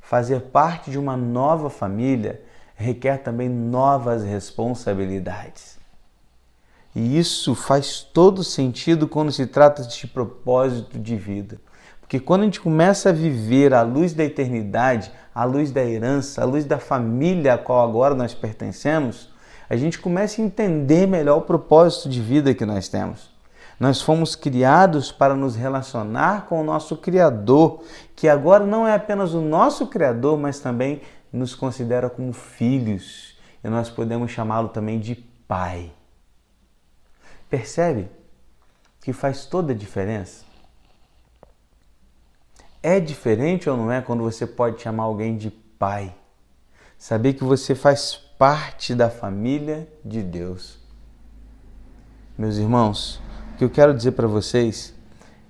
Fazer 0.00 0.40
parte 0.40 0.90
de 0.90 0.98
uma 0.98 1.16
nova 1.16 1.70
família 1.70 2.42
requer 2.74 3.18
também 3.18 3.48
novas 3.48 4.24
responsabilidades. 4.24 5.78
E 6.96 7.16
isso 7.16 7.54
faz 7.54 8.02
todo 8.02 8.42
sentido 8.42 9.06
quando 9.06 9.30
se 9.30 9.46
trata 9.46 9.84
de 9.84 10.06
propósito 10.08 10.98
de 10.98 11.16
vida. 11.16 11.60
Porque 12.12 12.26
quando 12.26 12.42
a 12.42 12.44
gente 12.44 12.60
começa 12.60 13.08
a 13.08 13.12
viver 13.12 13.72
a 13.72 13.80
luz 13.80 14.12
da 14.12 14.22
eternidade, 14.22 15.10
a 15.34 15.44
luz 15.44 15.70
da 15.70 15.82
herança, 15.82 16.42
a 16.42 16.44
luz 16.44 16.66
da 16.66 16.78
família 16.78 17.54
a 17.54 17.56
qual 17.56 17.88
agora 17.88 18.14
nós 18.14 18.34
pertencemos, 18.34 19.30
a 19.66 19.76
gente 19.76 19.98
começa 19.98 20.42
a 20.42 20.44
entender 20.44 21.06
melhor 21.06 21.38
o 21.38 21.40
propósito 21.40 22.10
de 22.10 22.20
vida 22.20 22.52
que 22.52 22.66
nós 22.66 22.86
temos. 22.86 23.30
Nós 23.80 24.02
fomos 24.02 24.36
criados 24.36 25.10
para 25.10 25.34
nos 25.34 25.56
relacionar 25.56 26.44
com 26.48 26.60
o 26.60 26.64
nosso 26.64 26.98
Criador, 26.98 27.82
que 28.14 28.28
agora 28.28 28.66
não 28.66 28.86
é 28.86 28.94
apenas 28.94 29.32
o 29.32 29.40
nosso 29.40 29.86
Criador, 29.86 30.38
mas 30.38 30.60
também 30.60 31.00
nos 31.32 31.54
considera 31.54 32.10
como 32.10 32.34
filhos. 32.34 33.38
E 33.64 33.70
nós 33.70 33.88
podemos 33.88 34.30
chamá-lo 34.30 34.68
também 34.68 35.00
de 35.00 35.14
Pai. 35.48 35.90
Percebe 37.48 38.10
que 39.00 39.14
faz 39.14 39.46
toda 39.46 39.72
a 39.72 39.74
diferença? 39.74 40.51
É 42.82 42.98
diferente 42.98 43.70
ou 43.70 43.76
não 43.76 43.92
é 43.92 44.02
quando 44.02 44.24
você 44.24 44.44
pode 44.44 44.82
chamar 44.82 45.04
alguém 45.04 45.36
de 45.36 45.50
pai? 45.50 46.12
Saber 46.98 47.34
que 47.34 47.44
você 47.44 47.76
faz 47.76 48.16
parte 48.36 48.92
da 48.92 49.08
família 49.08 49.88
de 50.04 50.20
Deus. 50.20 50.80
Meus 52.36 52.56
irmãos, 52.56 53.22
o 53.54 53.58
que 53.58 53.64
eu 53.64 53.70
quero 53.70 53.94
dizer 53.94 54.12
para 54.12 54.26
vocês 54.26 54.92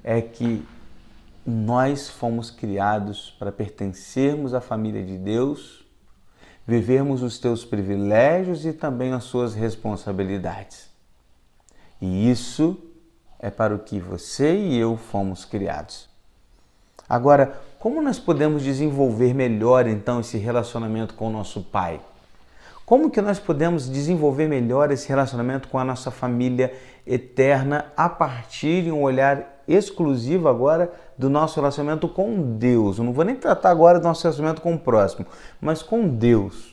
é 0.05 0.21
que 0.21 0.63
nós 1.47 2.11
fomos 2.11 2.51
criados 2.51 3.35
para 3.39 3.51
pertencermos 3.51 4.53
à 4.53 4.61
família 4.61 5.03
de 5.03 5.17
Deus, 5.17 5.87
vivermos 6.67 7.23
os 7.23 7.39
teus 7.39 7.65
privilégios 7.65 8.67
e 8.67 8.75
também 8.75 9.15
as 9.15 9.25
suas 9.25 9.55
responsabilidades. 9.55 10.91
E 11.99 12.31
isso 12.31 12.79
é 13.39 13.51
para 13.51 13.75
o 13.75 13.79
que 13.79 13.99
você 13.99 14.55
e 14.55 14.77
eu 14.77 14.99
fomos 14.99 15.47
criados. 15.47 16.12
Agora, 17.09 17.61
como 17.79 18.01
nós 18.01 18.19
podemos 18.19 18.63
desenvolver 18.63 19.35
melhor 19.35 19.87
então 19.87 20.21
esse 20.21 20.39
relacionamento 20.39 21.15
com 21.15 21.29
o 21.29 21.33
nosso 21.33 21.63
pai? 21.63 22.01
Como 22.85 23.11
que 23.11 23.21
nós 23.21 23.39
podemos 23.39 23.89
desenvolver 23.89 24.49
melhor 24.49 24.91
esse 24.91 25.09
relacionamento 25.09 25.69
com 25.69 25.79
a 25.79 25.85
nossa 25.85 26.11
família 26.11 26.73
eterna 27.07 27.87
a 27.97 28.09
partir 28.09 28.85
de 28.85 28.93
um 28.93 29.03
olhar 29.03 29.63
exclusivo 29.67 30.49
agora 30.49 30.93
do 31.17 31.31
nosso 31.31 31.61
relacionamento 31.61 32.09
com 32.09 32.57
Deus? 32.57 32.99
Eu 32.99 33.05
não 33.05 33.13
vou 33.13 33.25
nem 33.25 33.37
tratar 33.37 33.71
agora 33.71 33.99
do 33.99 34.05
nosso 34.05 34.23
relacionamento 34.23 34.61
com 34.61 34.75
o 34.75 34.79
próximo, 34.79 35.27
mas 35.61 35.83
com 35.83 36.09
Deus. 36.09 36.72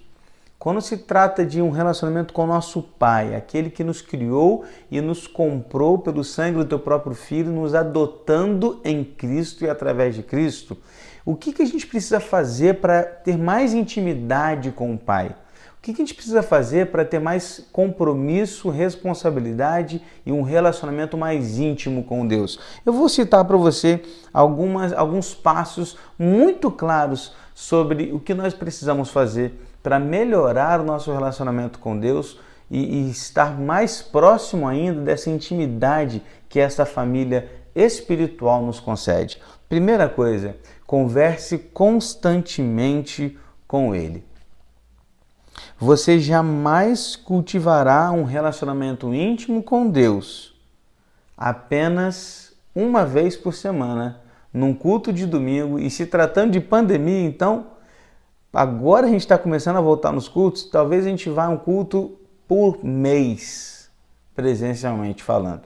Quando 0.60 0.82
se 0.82 0.98
trata 0.98 1.46
de 1.46 1.62
um 1.62 1.70
relacionamento 1.70 2.34
com 2.34 2.44
o 2.44 2.48
nosso 2.48 2.82
Pai, 2.82 3.34
aquele 3.34 3.70
que 3.70 3.82
nos 3.82 4.02
criou 4.02 4.66
e 4.92 5.00
nos 5.00 5.26
comprou 5.26 5.98
pelo 5.98 6.22
sangue 6.22 6.58
do 6.58 6.66
teu 6.66 6.78
próprio 6.78 7.16
Filho, 7.16 7.50
nos 7.50 7.74
adotando 7.74 8.82
em 8.84 9.02
Cristo 9.02 9.64
e 9.64 9.70
através 9.70 10.16
de 10.16 10.22
Cristo, 10.22 10.78
o 11.26 11.34
que, 11.34 11.54
que 11.54 11.62
a 11.62 11.66
gente 11.66 11.88
precisa 11.88 12.20
fazer 12.20 12.82
para 12.82 13.04
ter 13.04 13.38
mais 13.38 13.74
intimidade 13.74 14.70
com 14.72 14.94
o 14.94 14.98
Pai? 14.98 15.34
O 15.78 15.82
que, 15.82 15.94
que 15.94 16.02
a 16.02 16.06
gente 16.06 16.14
precisa 16.14 16.44
fazer 16.44 16.88
para 16.88 17.06
ter 17.06 17.20
mais 17.20 17.66
compromisso, 17.72 18.70
responsabilidade 18.70 20.02
e 20.26 20.32
um 20.34 20.42
relacionamento 20.42 21.18
mais 21.18 21.58
íntimo 21.58 22.04
com 22.04 22.28
Deus? 22.28 22.60
Eu 22.86 22.92
vou 22.92 23.08
citar 23.08 23.46
para 23.46 23.56
você 23.56 24.02
algumas, 24.34 24.92
alguns 24.92 25.34
passos 25.34 25.98
muito 26.18 26.70
claros 26.70 27.34
sobre 27.56 28.12
o 28.12 28.20
que 28.20 28.34
nós 28.34 28.54
precisamos 28.54 29.10
fazer 29.10 29.69
para 29.90 29.98
melhorar 29.98 30.80
o 30.80 30.84
nosso 30.84 31.12
relacionamento 31.12 31.80
com 31.80 31.98
Deus 31.98 32.40
e, 32.70 32.78
e 32.78 33.10
estar 33.10 33.60
mais 33.60 34.04
próximo 34.04 34.68
ainda 34.68 35.02
dessa 35.02 35.32
intimidade 35.32 36.22
que 36.48 36.60
esta 36.60 36.86
família 36.86 37.52
espiritual 37.74 38.64
nos 38.64 38.80
concede. 38.80 39.42
Primeira 39.68 40.08
coisa, 40.08 40.56
converse 40.86 41.58
constantemente 41.58 43.36
com 43.68 43.96
Ele. 43.96 44.24
Você 45.80 46.20
jamais 46.20 47.16
cultivará 47.16 48.12
um 48.12 48.26
relacionamento 48.26 49.12
íntimo 49.12 49.64
com 49.64 49.90
Deus 49.90 50.54
apenas 51.36 52.54
uma 52.76 53.08
vez 53.08 53.36
por 53.36 53.56
semana, 53.56 54.22
num 54.54 54.72
culto 54.72 55.12
de 55.12 55.26
domingo, 55.26 55.80
e 55.80 55.90
se 55.90 56.06
tratando 56.06 56.52
de 56.52 56.60
pandemia, 56.60 57.26
então 57.26 57.79
Agora 58.52 59.06
a 59.06 59.10
gente 59.10 59.22
está 59.22 59.38
começando 59.38 59.78
a 59.78 59.82
voltar 59.82 60.12
nos 60.12 60.28
cultos, 60.28 60.64
talvez 60.64 61.06
a 61.06 61.10
gente 61.10 61.30
vá 61.30 61.46
a 61.46 61.50
um 61.50 61.58
culto 61.58 62.18
por 62.48 62.84
mês, 62.84 63.92
presencialmente 64.36 65.24
falando. 65.24 65.64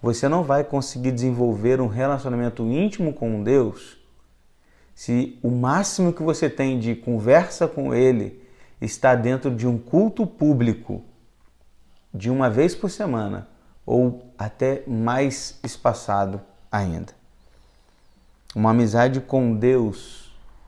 Você 0.00 0.26
não 0.26 0.42
vai 0.42 0.64
conseguir 0.64 1.12
desenvolver 1.12 1.80
um 1.80 1.86
relacionamento 1.86 2.62
íntimo 2.64 3.12
com 3.12 3.42
Deus 3.42 3.98
se 4.94 5.38
o 5.42 5.50
máximo 5.50 6.12
que 6.12 6.22
você 6.22 6.48
tem 6.48 6.78
de 6.78 6.94
conversa 6.94 7.68
com 7.68 7.94
Ele 7.94 8.42
está 8.80 9.14
dentro 9.14 9.54
de 9.54 9.66
um 9.66 9.78
culto 9.78 10.26
público 10.26 11.02
de 12.12 12.30
uma 12.30 12.48
vez 12.48 12.74
por 12.74 12.90
semana 12.90 13.48
ou 13.84 14.32
até 14.38 14.82
mais 14.86 15.58
espaçado 15.62 16.40
ainda. 16.70 17.12
Uma 18.54 18.70
amizade 18.70 19.20
com 19.20 19.54
Deus 19.54 20.21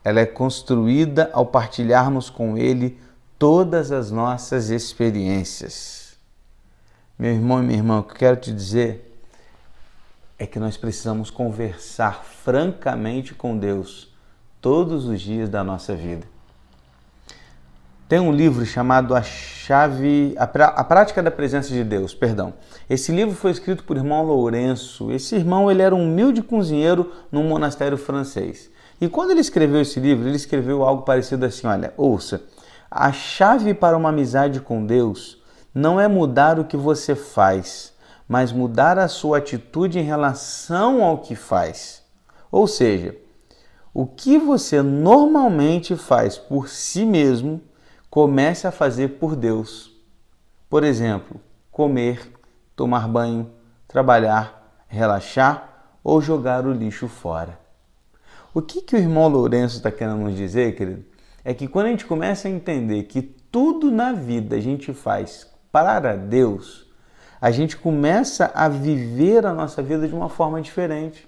ela 0.05 0.19
é 0.19 0.25
construída 0.27 1.31
ao 1.33 1.47
partilharmos 1.47 2.29
com 2.29 2.55
Ele 2.55 2.99
todas 3.39 3.91
as 3.91 4.11
nossas 4.11 4.69
experiências. 4.69 6.15
Meu 7.17 7.31
irmão 7.31 7.59
e 7.59 7.65
minha 7.65 7.79
irmã, 7.79 7.99
o 7.99 8.03
que 8.03 8.11
eu 8.11 8.17
quero 8.17 8.37
te 8.37 8.53
dizer 8.53 9.19
é 10.37 10.45
que 10.45 10.59
nós 10.59 10.77
precisamos 10.77 11.31
conversar 11.31 12.23
francamente 12.23 13.33
com 13.33 13.57
Deus 13.57 14.13
todos 14.61 15.07
os 15.07 15.19
dias 15.19 15.49
da 15.49 15.63
nossa 15.63 15.95
vida. 15.95 16.27
Tem 18.07 18.19
um 18.19 18.31
livro 18.31 18.63
chamado 18.63 19.15
A 19.15 19.23
Chave, 19.23 20.35
a, 20.37 20.45
pra, 20.45 20.67
a 20.67 20.83
Prática 20.83 21.23
da 21.23 21.31
Presença 21.31 21.69
de 21.69 21.83
Deus, 21.83 22.13
perdão. 22.13 22.53
Esse 22.87 23.11
livro 23.11 23.33
foi 23.33 23.49
escrito 23.49 23.83
por 23.83 23.97
irmão 23.97 24.21
Lourenço. 24.23 25.11
Esse 25.11 25.35
irmão 25.35 25.71
ele 25.71 25.81
era 25.81 25.95
um 25.95 26.03
humilde 26.03 26.43
cozinheiro 26.43 27.11
num 27.31 27.47
monastério 27.47 27.97
francês. 27.97 28.69
E 28.99 29.09
quando 29.09 29.31
ele 29.31 29.41
escreveu 29.41 29.81
esse 29.81 29.99
livro, 29.99 30.27
ele 30.27 30.35
escreveu 30.35 30.83
algo 30.83 31.03
parecido 31.03 31.45
assim: 31.45 31.67
olha, 31.67 31.93
ouça, 31.97 32.43
a 32.89 33.11
chave 33.11 33.73
para 33.73 33.97
uma 33.97 34.09
amizade 34.09 34.59
com 34.59 34.85
Deus 34.85 35.41
não 35.73 35.99
é 35.99 36.07
mudar 36.07 36.59
o 36.59 36.65
que 36.65 36.77
você 36.77 37.15
faz, 37.15 37.93
mas 38.27 38.51
mudar 38.51 38.97
a 38.97 39.07
sua 39.07 39.39
atitude 39.39 39.99
em 39.99 40.03
relação 40.03 41.03
ao 41.03 41.17
que 41.17 41.35
faz. 41.35 42.03
Ou 42.51 42.67
seja, 42.67 43.15
o 43.93 44.05
que 44.05 44.37
você 44.37 44.81
normalmente 44.81 45.95
faz 45.95 46.37
por 46.37 46.69
si 46.69 47.05
mesmo, 47.05 47.61
comece 48.09 48.65
a 48.65 48.71
fazer 48.71 49.19
por 49.19 49.35
Deus. 49.35 49.91
Por 50.69 50.85
exemplo, 50.85 51.39
comer, 51.69 52.31
tomar 52.75 53.07
banho, 53.09 53.51
trabalhar, 53.87 54.83
relaxar 54.87 55.91
ou 56.03 56.21
jogar 56.21 56.65
o 56.65 56.71
lixo 56.71 57.09
fora. 57.09 57.64
O 58.55 58.61
que, 58.61 58.81
que 58.81 58.95
o 58.95 58.97
irmão 58.97 59.27
Lourenço 59.27 59.75
está 59.75 59.91
querendo 59.91 60.19
nos 60.19 60.33
dizer, 60.33 60.77
querido? 60.77 61.03
É 61.43 61.53
que 61.53 61.67
quando 61.67 61.87
a 61.87 61.89
gente 61.89 62.05
começa 62.05 62.47
a 62.47 62.51
entender 62.51 63.03
que 63.03 63.21
tudo 63.21 63.91
na 63.91 64.13
vida 64.13 64.55
a 64.55 64.61
gente 64.61 64.93
faz 64.93 65.45
para 65.73 66.15
Deus, 66.15 66.89
a 67.41 67.51
gente 67.51 67.75
começa 67.75 68.49
a 68.55 68.69
viver 68.69 69.45
a 69.45 69.53
nossa 69.53 69.83
vida 69.83 70.07
de 70.07 70.15
uma 70.15 70.29
forma 70.29 70.61
diferente. 70.61 71.27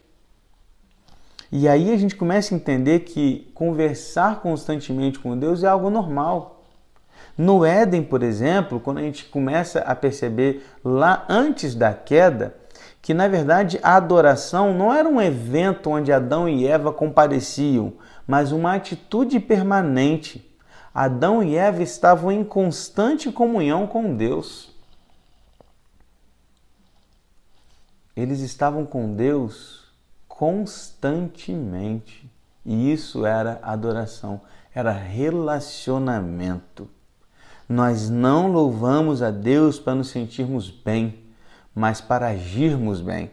E 1.52 1.68
aí 1.68 1.92
a 1.92 1.98
gente 1.98 2.16
começa 2.16 2.56
a 2.56 2.58
entender 2.58 3.02
que 3.02 3.52
conversar 3.54 4.40
constantemente 4.40 5.20
com 5.20 5.38
Deus 5.38 5.66
é 5.66 5.68
algo 5.68 5.90
normal. 5.90 6.64
No 7.38 7.66
Éden, 7.66 8.04
por 8.04 8.24
exemplo, 8.24 8.80
quando 8.80 9.00
a 9.00 9.04
gente 9.04 9.26
começa 9.26 9.80
a 9.80 9.94
perceber 9.94 10.66
lá 10.82 11.26
antes 11.28 11.76
da 11.76 11.94
queda, 11.94 12.56
que 13.02 13.14
na 13.14 13.28
verdade 13.28 13.80
a 13.82 13.96
adoração 13.96 14.74
não 14.74 14.94
era 14.94 15.08
um 15.08 15.22
evento 15.22 15.90
onde 15.90 16.12
Adão 16.12 16.50
e 16.50 16.68
Eva 16.68 16.92
compareciam, 16.92 17.94
mas 18.28 18.52
uma 18.52 18.74
atitude 18.74 19.40
permanente. 19.40 20.44
Adão 20.94 21.44
e 21.44 21.56
Eva 21.56 21.84
estavam 21.84 22.32
em 22.32 22.44
constante 22.44 23.32
comunhão 23.32 23.88
com 23.88 24.16
Deus. 24.16 24.76
Eles 28.16 28.40
estavam 28.40 28.86
com 28.86 29.14
Deus 29.14 29.88
constantemente. 30.28 32.30
E 32.66 32.92
isso 32.92 33.26
era 33.26 33.60
adoração, 33.62 34.42
era 34.74 34.92
relacionamento. 34.92 36.90
Nós 37.70 38.10
não 38.10 38.52
louvamos 38.52 39.22
a 39.22 39.30
Deus 39.30 39.80
para 39.80 39.96
nos 39.96 40.10
sentirmos 40.10 40.70
bem, 40.70 41.27
mas 41.78 42.02
para 42.02 42.30
agirmos 42.30 43.02
bem. 43.02 43.30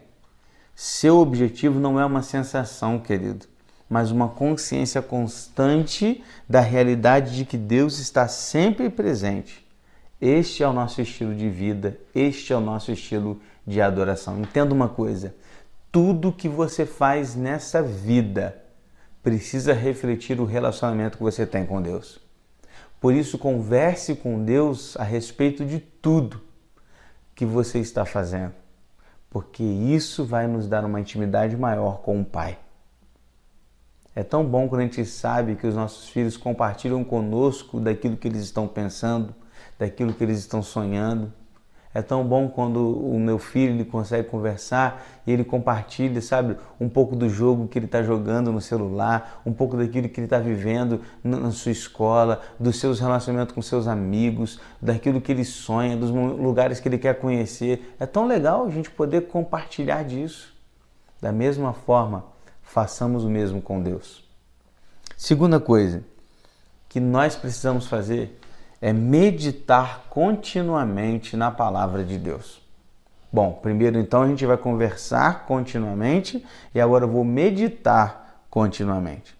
Seu 0.75 1.17
objetivo 1.17 1.79
não 1.79 1.99
é 1.99 2.05
uma 2.05 2.21
sensação, 2.21 2.99
querido, 2.99 3.47
mas 3.89 4.11
uma 4.11 4.29
consciência 4.29 5.01
constante 5.01 6.23
da 6.47 6.59
realidade 6.59 7.35
de 7.35 7.43
que 7.43 7.57
Deus 7.57 7.97
está 7.97 8.27
sempre 8.27 8.87
presente. 8.87 9.65
Este 10.21 10.61
é 10.61 10.67
o 10.67 10.73
nosso 10.73 11.01
estilo 11.01 11.33
de 11.33 11.49
vida, 11.49 11.97
este 12.13 12.53
é 12.53 12.55
o 12.55 12.61
nosso 12.61 12.91
estilo 12.91 13.41
de 13.65 13.81
adoração. 13.81 14.39
Entenda 14.39 14.75
uma 14.75 14.89
coisa: 14.89 15.33
tudo 15.91 16.31
que 16.31 16.47
você 16.47 16.85
faz 16.85 17.33
nessa 17.33 17.81
vida 17.81 18.61
precisa 19.23 19.73
refletir 19.73 20.39
o 20.39 20.45
relacionamento 20.45 21.17
que 21.17 21.23
você 21.23 21.47
tem 21.47 21.65
com 21.65 21.81
Deus. 21.81 22.19
Por 23.01 23.11
isso, 23.11 23.39
converse 23.39 24.13
com 24.13 24.43
Deus 24.43 24.95
a 24.97 25.03
respeito 25.03 25.65
de 25.65 25.79
tudo 25.79 26.44
que 27.35 27.45
você 27.45 27.79
está 27.79 28.05
fazendo, 28.05 28.53
porque 29.29 29.63
isso 29.63 30.25
vai 30.25 30.47
nos 30.47 30.67
dar 30.67 30.85
uma 30.85 30.99
intimidade 30.99 31.55
maior 31.55 31.99
com 32.01 32.21
o 32.21 32.25
Pai. 32.25 32.57
É 34.15 34.23
tão 34.23 34.45
bom 34.45 34.67
quando 34.69 34.81
a 34.81 34.85
gente 34.85 35.05
sabe 35.05 35.55
que 35.55 35.67
os 35.67 35.75
nossos 35.75 36.07
filhos 36.07 36.37
compartilham 36.37 37.03
conosco 37.03 37.79
daquilo 37.79 38.15
que 38.15 38.27
eles 38.27 38.41
estão 38.41 38.65
pensando, 38.67 39.35
daquilo 39.77 40.13
que 40.13 40.23
eles 40.23 40.39
estão 40.39 40.63
sonhando 40.63 41.31
é 41.95 42.01
tão 42.01 42.27
bom 42.27 42.49
quando 42.49 42.91
o 42.91 43.17
meu 43.17 43.39
filho 43.39 43.71
ele 43.71 43.85
consegue 43.85 44.27
conversar 44.27 45.01
e 45.25 45.31
ele 45.31 45.45
compartilha, 45.45 46.21
sabe, 46.21 46.57
um 46.77 46.89
pouco 46.89 47.15
do 47.15 47.29
jogo 47.29 47.69
que 47.69 47.79
ele 47.79 47.85
está 47.85 48.03
jogando 48.03 48.51
no 48.51 48.59
celular, 48.59 49.41
um 49.45 49.53
pouco 49.53 49.77
daquilo 49.77 50.09
que 50.09 50.19
ele 50.19 50.25
está 50.25 50.37
vivendo 50.37 50.99
na 51.23 51.51
sua 51.51 51.71
escola, 51.71 52.41
dos 52.59 52.81
seus 52.81 52.99
relacionamentos 52.99 53.55
com 53.55 53.61
seus 53.61 53.87
amigos, 53.87 54.59
daquilo 54.81 55.21
que 55.21 55.31
ele 55.31 55.45
sonha, 55.45 55.95
dos 55.95 56.09
lugares 56.09 56.81
que 56.81 56.89
ele 56.89 56.97
quer 56.97 57.17
conhecer. 57.17 57.95
É 57.97 58.05
tão 58.05 58.27
legal 58.27 58.65
a 58.65 58.69
gente 58.69 58.91
poder 58.91 59.27
compartilhar 59.27 60.03
disso. 60.03 60.53
Da 61.21 61.31
mesma 61.31 61.71
forma, 61.71 62.25
façamos 62.61 63.23
o 63.23 63.29
mesmo 63.29 63.61
com 63.61 63.81
Deus. 63.81 64.21
Segunda 65.15 65.61
coisa 65.61 66.03
que 66.89 66.99
nós 66.99 67.37
precisamos 67.37 67.87
fazer 67.87 68.37
é 68.85 68.93
meditar 68.93 70.05
continuamente 70.11 71.35
na 71.35 71.49
palavra 71.49 72.03
de 72.03 72.19
Deus. 72.19 72.61
Bom, 73.33 73.53
primeiro 73.53 73.97
então 73.97 74.21
a 74.21 74.27
gente 74.27 74.45
vai 74.45 74.57
conversar 74.57 75.47
continuamente 75.47 76.45
e 76.71 76.79
agora 76.79 77.05
eu 77.05 77.09
vou 77.09 77.23
meditar 77.23 78.43
continuamente. 78.47 79.35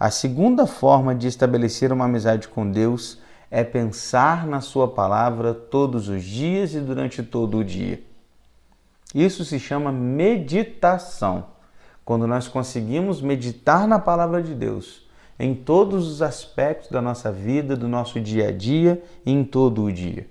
A 0.00 0.10
segunda 0.10 0.66
forma 0.66 1.14
de 1.14 1.26
estabelecer 1.26 1.92
uma 1.92 2.06
amizade 2.06 2.48
com 2.48 2.70
Deus 2.70 3.18
é 3.50 3.62
pensar 3.62 4.46
na 4.46 4.62
Sua 4.62 4.88
palavra 4.88 5.52
todos 5.52 6.08
os 6.08 6.24
dias 6.24 6.72
e 6.72 6.80
durante 6.80 7.22
todo 7.22 7.58
o 7.58 7.64
dia. 7.64 8.02
Isso 9.14 9.44
se 9.44 9.60
chama 9.60 9.92
meditação. 9.92 11.48
Quando 12.02 12.26
nós 12.26 12.48
conseguimos 12.48 13.20
meditar 13.20 13.86
na 13.86 13.98
palavra 13.98 14.42
de 14.42 14.54
Deus, 14.54 15.05
em 15.38 15.54
todos 15.54 16.08
os 16.08 16.22
aspectos 16.22 16.90
da 16.90 17.02
nossa 17.02 17.30
vida, 17.30 17.76
do 17.76 17.88
nosso 17.88 18.20
dia 18.20 18.48
a 18.48 18.52
dia 18.52 19.02
e 19.24 19.32
em 19.32 19.44
todo 19.44 19.82
o 19.82 19.92
dia. 19.92 20.26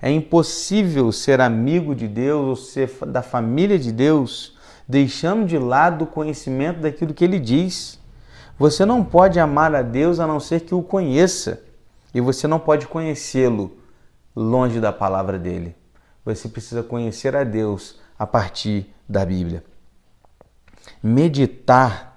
É 0.00 0.10
impossível 0.10 1.10
ser 1.12 1.40
amigo 1.40 1.94
de 1.94 2.08
Deus 2.08 2.46
ou 2.46 2.56
ser 2.56 2.90
da 3.06 3.22
família 3.22 3.78
de 3.78 3.92
Deus 3.92 4.54
deixando 4.86 5.46
de 5.46 5.58
lado 5.58 6.04
o 6.04 6.06
conhecimento 6.06 6.80
daquilo 6.80 7.14
que 7.14 7.24
ele 7.24 7.38
diz. 7.38 7.98
Você 8.58 8.84
não 8.84 9.02
pode 9.02 9.40
amar 9.40 9.74
a 9.74 9.82
Deus 9.82 10.20
a 10.20 10.26
não 10.26 10.38
ser 10.38 10.60
que 10.60 10.74
o 10.74 10.82
conheça, 10.82 11.62
e 12.14 12.20
você 12.20 12.46
não 12.46 12.60
pode 12.60 12.86
conhecê-lo 12.86 13.76
longe 14.36 14.80
da 14.80 14.92
palavra 14.92 15.38
dele. 15.38 15.74
Você 16.24 16.48
precisa 16.48 16.82
conhecer 16.82 17.34
a 17.34 17.44
Deus 17.44 17.98
a 18.18 18.26
partir 18.26 18.86
da 19.08 19.24
Bíblia. 19.24 19.64
Meditar 21.02 22.13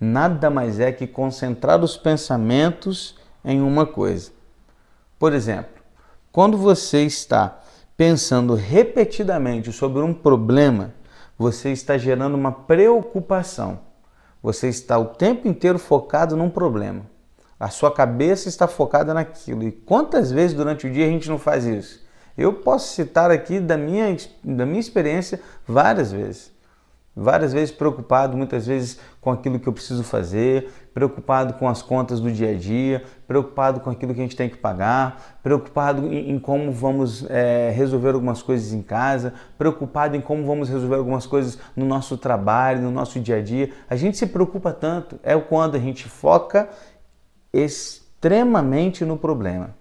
nada 0.00 0.48
mais 0.50 0.78
é 0.80 0.92
que 0.92 1.06
concentrar 1.06 1.82
os 1.82 1.96
pensamentos 1.96 3.16
em 3.44 3.60
uma 3.60 3.86
coisa. 3.86 4.30
Por 5.18 5.32
exemplo, 5.32 5.82
quando 6.30 6.56
você 6.56 7.02
está 7.02 7.60
pensando 7.96 8.54
repetidamente 8.54 9.72
sobre 9.72 10.02
um 10.02 10.14
problema, 10.14 10.94
você 11.36 11.70
está 11.70 11.98
gerando 11.98 12.34
uma 12.34 12.52
preocupação. 12.52 13.80
Você 14.42 14.68
está 14.68 14.98
o 14.98 15.06
tempo 15.06 15.48
inteiro 15.48 15.78
focado 15.78 16.36
num 16.36 16.48
problema. 16.48 17.02
A 17.58 17.68
sua 17.70 17.90
cabeça 17.90 18.48
está 18.48 18.68
focada 18.68 19.12
naquilo. 19.12 19.64
E 19.64 19.72
quantas 19.72 20.30
vezes 20.30 20.56
durante 20.56 20.86
o 20.86 20.92
dia 20.92 21.06
a 21.06 21.08
gente 21.08 21.28
não 21.28 21.38
faz 21.38 21.64
isso? 21.64 22.06
Eu 22.36 22.52
posso 22.52 22.94
citar 22.94 23.32
aqui 23.32 23.58
da 23.58 23.76
minha, 23.76 24.16
da 24.44 24.64
minha 24.64 24.78
experiência 24.78 25.40
várias 25.66 26.12
vezes 26.12 26.52
várias 27.22 27.52
vezes 27.52 27.70
preocupado, 27.70 28.36
muitas 28.36 28.66
vezes 28.66 28.98
com 29.20 29.30
aquilo 29.30 29.58
que 29.58 29.68
eu 29.68 29.72
preciso 29.72 30.02
fazer, 30.04 30.70
preocupado 30.94 31.54
com 31.54 31.68
as 31.68 31.82
contas 31.82 32.20
do 32.20 32.30
dia 32.30 32.50
a 32.50 32.54
dia, 32.54 33.02
preocupado 33.26 33.80
com 33.80 33.90
aquilo 33.90 34.14
que 34.14 34.20
a 34.20 34.22
gente 34.22 34.36
tem 34.36 34.48
que 34.48 34.56
pagar, 34.56 35.38
preocupado 35.42 36.06
em, 36.06 36.30
em 36.30 36.38
como 36.38 36.72
vamos 36.72 37.28
é, 37.28 37.70
resolver 37.70 38.14
algumas 38.14 38.42
coisas 38.42 38.72
em 38.72 38.82
casa, 38.82 39.34
preocupado 39.56 40.16
em 40.16 40.20
como 40.20 40.46
vamos 40.46 40.68
resolver 40.68 40.96
algumas 40.96 41.26
coisas 41.26 41.58
no 41.76 41.84
nosso 41.84 42.16
trabalho, 42.16 42.82
no 42.82 42.90
nosso 42.90 43.20
dia 43.20 43.36
a 43.36 43.42
dia. 43.42 43.70
A 43.88 43.96
gente 43.96 44.16
se 44.16 44.26
preocupa 44.26 44.72
tanto, 44.72 45.18
é 45.22 45.36
quando 45.36 45.74
a 45.74 45.80
gente 45.80 46.08
foca 46.08 46.68
extremamente 47.52 49.04
no 49.04 49.16
problema. 49.16 49.76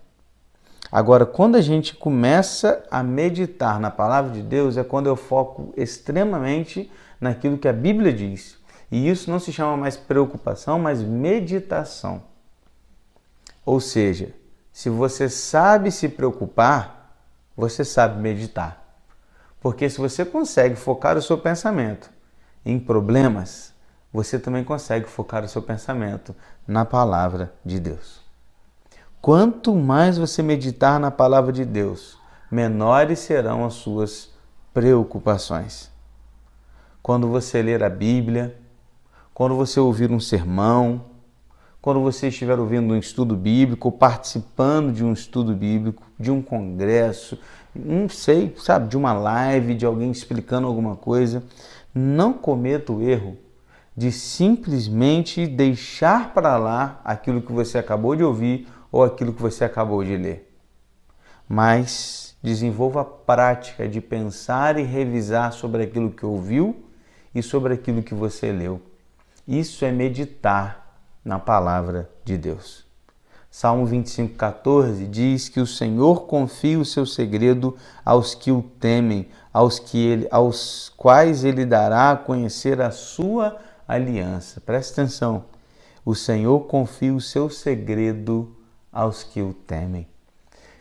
Agora, 0.91 1.25
quando 1.25 1.55
a 1.55 1.61
gente 1.61 1.95
começa 1.95 2.83
a 2.89 3.03
meditar 3.03 3.79
na 3.79 3.91
palavra 3.91 4.31
de 4.31 4.41
Deus, 4.41 4.77
é 4.77 4.83
quando 4.83 5.07
eu 5.07 5.17
foco 5.17 5.73
extremamente 5.75 6.89
naquilo 7.19 7.57
que 7.57 7.67
a 7.67 7.73
Bíblia 7.73 8.13
diz. 8.13 8.57
E 8.91 9.09
isso 9.09 9.29
não 9.29 9.39
se 9.39 9.51
chama 9.51 9.75
mais 9.75 9.97
preocupação, 9.97 10.79
mas 10.79 11.01
meditação. 11.01 12.23
Ou 13.65 13.79
seja, 13.79 14.33
se 14.71 14.89
você 14.89 15.27
sabe 15.27 15.91
se 15.91 16.07
preocupar, 16.07 17.17
você 17.55 17.83
sabe 17.83 18.21
meditar. 18.21 18.83
Porque 19.59 19.89
se 19.89 19.97
você 19.97 20.23
consegue 20.23 20.75
focar 20.75 21.17
o 21.17 21.21
seu 21.21 21.37
pensamento 21.37 22.09
em 22.65 22.79
problemas, 22.79 23.73
você 24.13 24.39
também 24.39 24.63
consegue 24.63 25.07
focar 25.09 25.43
o 25.43 25.49
seu 25.49 25.61
pensamento 25.61 26.33
na 26.65 26.85
palavra 26.85 27.53
de 27.65 27.79
Deus. 27.79 28.21
Quanto 29.19 29.75
mais 29.75 30.17
você 30.17 30.41
meditar 30.41 30.99
na 30.99 31.11
palavra 31.11 31.51
de 31.51 31.65
Deus, 31.65 32.17
menores 32.49 33.19
serão 33.19 33.65
as 33.65 33.73
suas 33.73 34.29
preocupações 34.73 35.96
quando 37.01 37.27
você 37.27 37.61
ler 37.61 37.83
a 37.83 37.89
Bíblia, 37.89 38.57
quando 39.33 39.55
você 39.55 39.79
ouvir 39.79 40.11
um 40.11 40.19
sermão, 40.19 41.05
quando 41.81 42.01
você 42.01 42.27
estiver 42.27 42.59
ouvindo 42.59 42.93
um 42.93 42.97
estudo 42.97 43.35
bíblico, 43.35 43.91
participando 43.91 44.91
de 44.91 45.05
um 45.05 45.13
estudo 45.13 45.55
bíblico, 45.55 46.03
de 46.19 46.31
um 46.31 46.41
congresso, 46.41 47.39
não 47.73 48.09
sei, 48.09 48.53
sabe, 48.57 48.87
de 48.87 48.97
uma 48.97 49.13
live, 49.13 49.75
de 49.75 49.85
alguém 49.85 50.11
explicando 50.11 50.67
alguma 50.67 50.95
coisa, 50.95 51.43
não 51.93 52.33
cometa 52.33 52.91
o 52.91 53.01
erro 53.01 53.37
de 53.95 54.11
simplesmente 54.11 55.47
deixar 55.47 56.33
para 56.33 56.57
lá 56.57 57.01
aquilo 57.03 57.41
que 57.41 57.51
você 57.51 57.77
acabou 57.77 58.15
de 58.15 58.23
ouvir 58.23 58.67
ou 58.91 59.03
aquilo 59.03 59.33
que 59.33 59.41
você 59.41 59.63
acabou 59.63 60.03
de 60.03 60.15
ler. 60.17 60.53
Mas 61.47 62.35
desenvolva 62.43 63.01
a 63.01 63.05
prática 63.05 63.87
de 63.87 64.01
pensar 64.01 64.77
e 64.77 64.83
revisar 64.83 65.53
sobre 65.53 65.83
aquilo 65.83 66.11
que 66.11 66.25
ouviu 66.25 66.86
e 67.37 67.43
sobre 67.43 67.73
aquilo 67.73 68.01
que 68.01 68.15
você 68.15 68.51
leu. 68.51 68.81
Isso 69.47 69.85
é 69.85 69.91
meditar 69.91 70.99
na 71.23 71.37
palavra 71.37 72.09
de 72.25 72.37
Deus. 72.37 72.85
Salmo 73.49 73.87
25,14 73.87 75.09
diz 75.09 75.49
que 75.49 75.59
o 75.59 75.67
Senhor 75.67 76.27
confia 76.27 76.79
o 76.79 76.85
seu 76.85 77.05
segredo 77.05 77.75
aos 78.03 78.35
que 78.35 78.51
o 78.51 78.61
temem, 78.61 79.27
aos, 79.53 79.79
que 79.79 79.97
ele, 79.97 80.27
aos 80.31 80.91
quais 80.97 81.43
ele 81.43 81.65
dará 81.65 82.11
a 82.11 82.17
conhecer 82.17 82.81
a 82.81 82.91
sua 82.91 83.57
aliança. 83.87 84.59
Presta 84.59 85.01
atenção. 85.01 85.45
O 86.03 86.13
Senhor 86.13 86.61
confia 86.61 87.13
o 87.13 87.21
seu 87.21 87.49
segredo 87.49 88.55
aos 88.91 89.23
que 89.23 89.41
o 89.41 89.53
temem. 89.53 90.07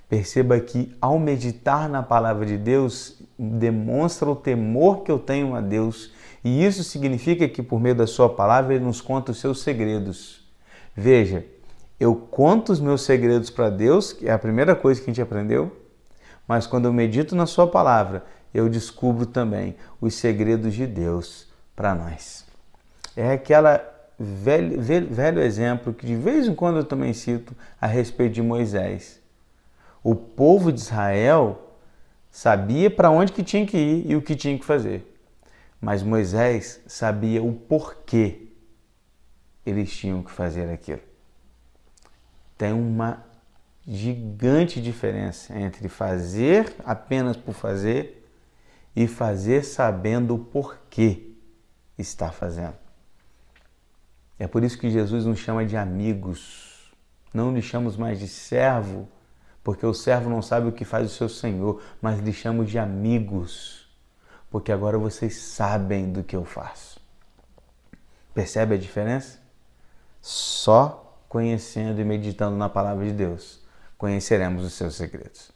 Perceba 0.08 0.58
que 0.60 0.94
ao 1.00 1.18
meditar 1.18 1.88
na 1.88 2.02
palavra 2.02 2.46
de 2.46 2.56
Deus, 2.56 3.20
demonstra 3.38 4.30
o 4.30 4.36
temor 4.36 5.02
que 5.02 5.10
eu 5.10 5.18
tenho 5.18 5.54
a 5.54 5.60
Deus, 5.60 6.12
e 6.46 6.64
isso 6.64 6.84
significa 6.84 7.48
que 7.48 7.60
por 7.60 7.80
meio 7.80 7.96
da 7.96 8.06
sua 8.06 8.28
palavra 8.28 8.72
ele 8.72 8.84
nos 8.84 9.00
conta 9.00 9.32
os 9.32 9.40
seus 9.40 9.62
segredos. 9.62 10.46
Veja, 10.94 11.44
eu 11.98 12.14
conto 12.14 12.70
os 12.70 12.78
meus 12.78 13.02
segredos 13.02 13.50
para 13.50 13.68
Deus, 13.68 14.12
que 14.12 14.28
é 14.28 14.32
a 14.32 14.38
primeira 14.38 14.76
coisa 14.76 15.00
que 15.00 15.10
a 15.10 15.12
gente 15.12 15.20
aprendeu, 15.20 15.76
mas 16.46 16.64
quando 16.64 16.84
eu 16.84 16.92
medito 16.92 17.34
na 17.34 17.46
sua 17.46 17.66
palavra, 17.66 18.24
eu 18.54 18.68
descubro 18.68 19.26
também 19.26 19.74
os 20.00 20.14
segredos 20.14 20.72
de 20.72 20.86
Deus 20.86 21.48
para 21.74 21.96
nós. 21.96 22.44
É 23.16 23.32
aquela 23.32 23.82
velho, 24.16 24.80
velho, 24.80 25.08
velho 25.12 25.40
exemplo 25.40 25.92
que 25.92 26.06
de 26.06 26.14
vez 26.14 26.46
em 26.46 26.54
quando 26.54 26.76
eu 26.76 26.84
também 26.84 27.12
cito 27.12 27.56
a 27.80 27.88
respeito 27.88 28.34
de 28.34 28.42
Moisés 28.42 29.20
o 30.00 30.14
povo 30.14 30.70
de 30.70 30.78
Israel 30.78 31.74
sabia 32.30 32.88
para 32.88 33.10
onde 33.10 33.32
que 33.32 33.42
tinha 33.42 33.66
que 33.66 33.76
ir 33.76 34.08
e 34.08 34.14
o 34.14 34.22
que 34.22 34.36
tinha 34.36 34.56
que 34.56 34.64
fazer. 34.64 35.15
Mas 35.86 36.02
Moisés 36.02 36.80
sabia 36.84 37.40
o 37.40 37.52
porquê 37.52 38.48
eles 39.64 39.96
tinham 39.96 40.20
que 40.20 40.32
fazer 40.32 40.68
aquilo. 40.68 40.98
Tem 42.58 42.72
uma 42.72 43.24
gigante 43.86 44.82
diferença 44.82 45.56
entre 45.56 45.88
fazer 45.88 46.74
apenas 46.84 47.36
por 47.36 47.54
fazer 47.54 48.28
e 48.96 49.06
fazer 49.06 49.62
sabendo 49.62 50.34
o 50.34 50.38
porquê 50.40 51.30
está 51.96 52.32
fazendo. 52.32 52.74
É 54.40 54.48
por 54.48 54.64
isso 54.64 54.80
que 54.80 54.90
Jesus 54.90 55.24
nos 55.24 55.38
chama 55.38 55.64
de 55.64 55.76
amigos. 55.76 56.92
Não 57.32 57.52
nos 57.52 57.64
chamamos 57.64 57.96
mais 57.96 58.18
de 58.18 58.26
servo, 58.26 59.08
porque 59.62 59.86
o 59.86 59.94
servo 59.94 60.28
não 60.28 60.42
sabe 60.42 60.66
o 60.66 60.72
que 60.72 60.84
faz 60.84 61.06
o 61.06 61.14
seu 61.14 61.28
senhor, 61.28 61.80
mas 62.02 62.18
lhe 62.18 62.32
chamo 62.32 62.64
de 62.64 62.76
amigos, 62.76 63.75
porque 64.56 64.72
agora 64.72 64.96
vocês 64.96 65.36
sabem 65.36 66.10
do 66.10 66.24
que 66.24 66.34
eu 66.34 66.42
faço. 66.42 66.98
Percebe 68.32 68.74
a 68.74 68.78
diferença? 68.78 69.38
Só 70.22 71.14
conhecendo 71.28 72.00
e 72.00 72.04
meditando 72.04 72.56
na 72.56 72.66
palavra 72.66 73.04
de 73.04 73.12
Deus 73.12 73.60
conheceremos 73.98 74.64
os 74.64 74.72
seus 74.72 74.94
segredos. 74.94 75.50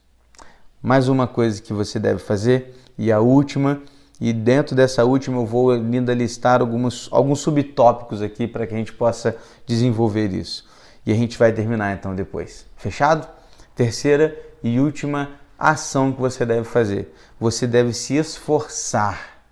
Mais 0.83 1.09
uma 1.09 1.27
coisa 1.27 1.63
que 1.63 1.73
você 1.73 1.99
deve 1.99 2.19
fazer, 2.19 2.75
e 2.99 3.11
a 3.11 3.21
última, 3.21 3.81
e 4.21 4.35
dentro 4.35 4.77
dessa 4.77 5.03
última 5.03 5.39
eu 5.39 5.47
vou 5.47 5.71
ainda 5.71 6.13
listar 6.13 6.61
alguns, 6.61 7.09
alguns 7.11 7.41
subtópicos 7.41 8.21
aqui 8.21 8.47
para 8.47 8.67
que 8.67 8.75
a 8.75 8.77
gente 8.77 8.93
possa 8.93 9.35
desenvolver 9.65 10.31
isso. 10.31 10.69
E 11.07 11.11
a 11.11 11.15
gente 11.15 11.39
vai 11.39 11.55
terminar 11.55 11.95
então 11.95 12.15
depois. 12.15 12.67
Fechado? 12.77 13.27
Terceira 13.75 14.39
e 14.63 14.79
última 14.79 15.40
ação 15.61 16.13
que 16.13 16.21
você 16.21 16.47
deve 16.47 16.65
fazer: 16.65 17.15
você 17.39 17.67
deve 17.67 17.93
se 17.93 18.17
esforçar 18.17 19.43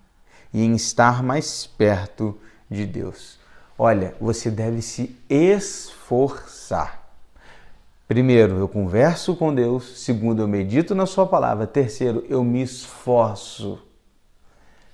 em 0.53 0.73
estar 0.75 1.21
mais 1.21 1.67
perto 1.67 2.37
de 2.69 2.85
Deus. 2.85 3.37
Olha, 3.77 4.15
você 4.19 4.49
deve 4.49 4.81
se 4.81 5.15
esforçar. 5.29 7.07
Primeiro, 8.07 8.57
eu 8.57 8.67
converso 8.67 9.35
com 9.35 9.53
Deus. 9.53 10.03
Segundo, 10.03 10.41
eu 10.41 10.47
medito 10.47 10.95
na 10.95 11.05
Sua 11.05 11.27
palavra. 11.27 11.67
Terceiro, 11.67 12.25
eu 12.27 12.43
me 12.43 12.63
esforço. 12.63 13.79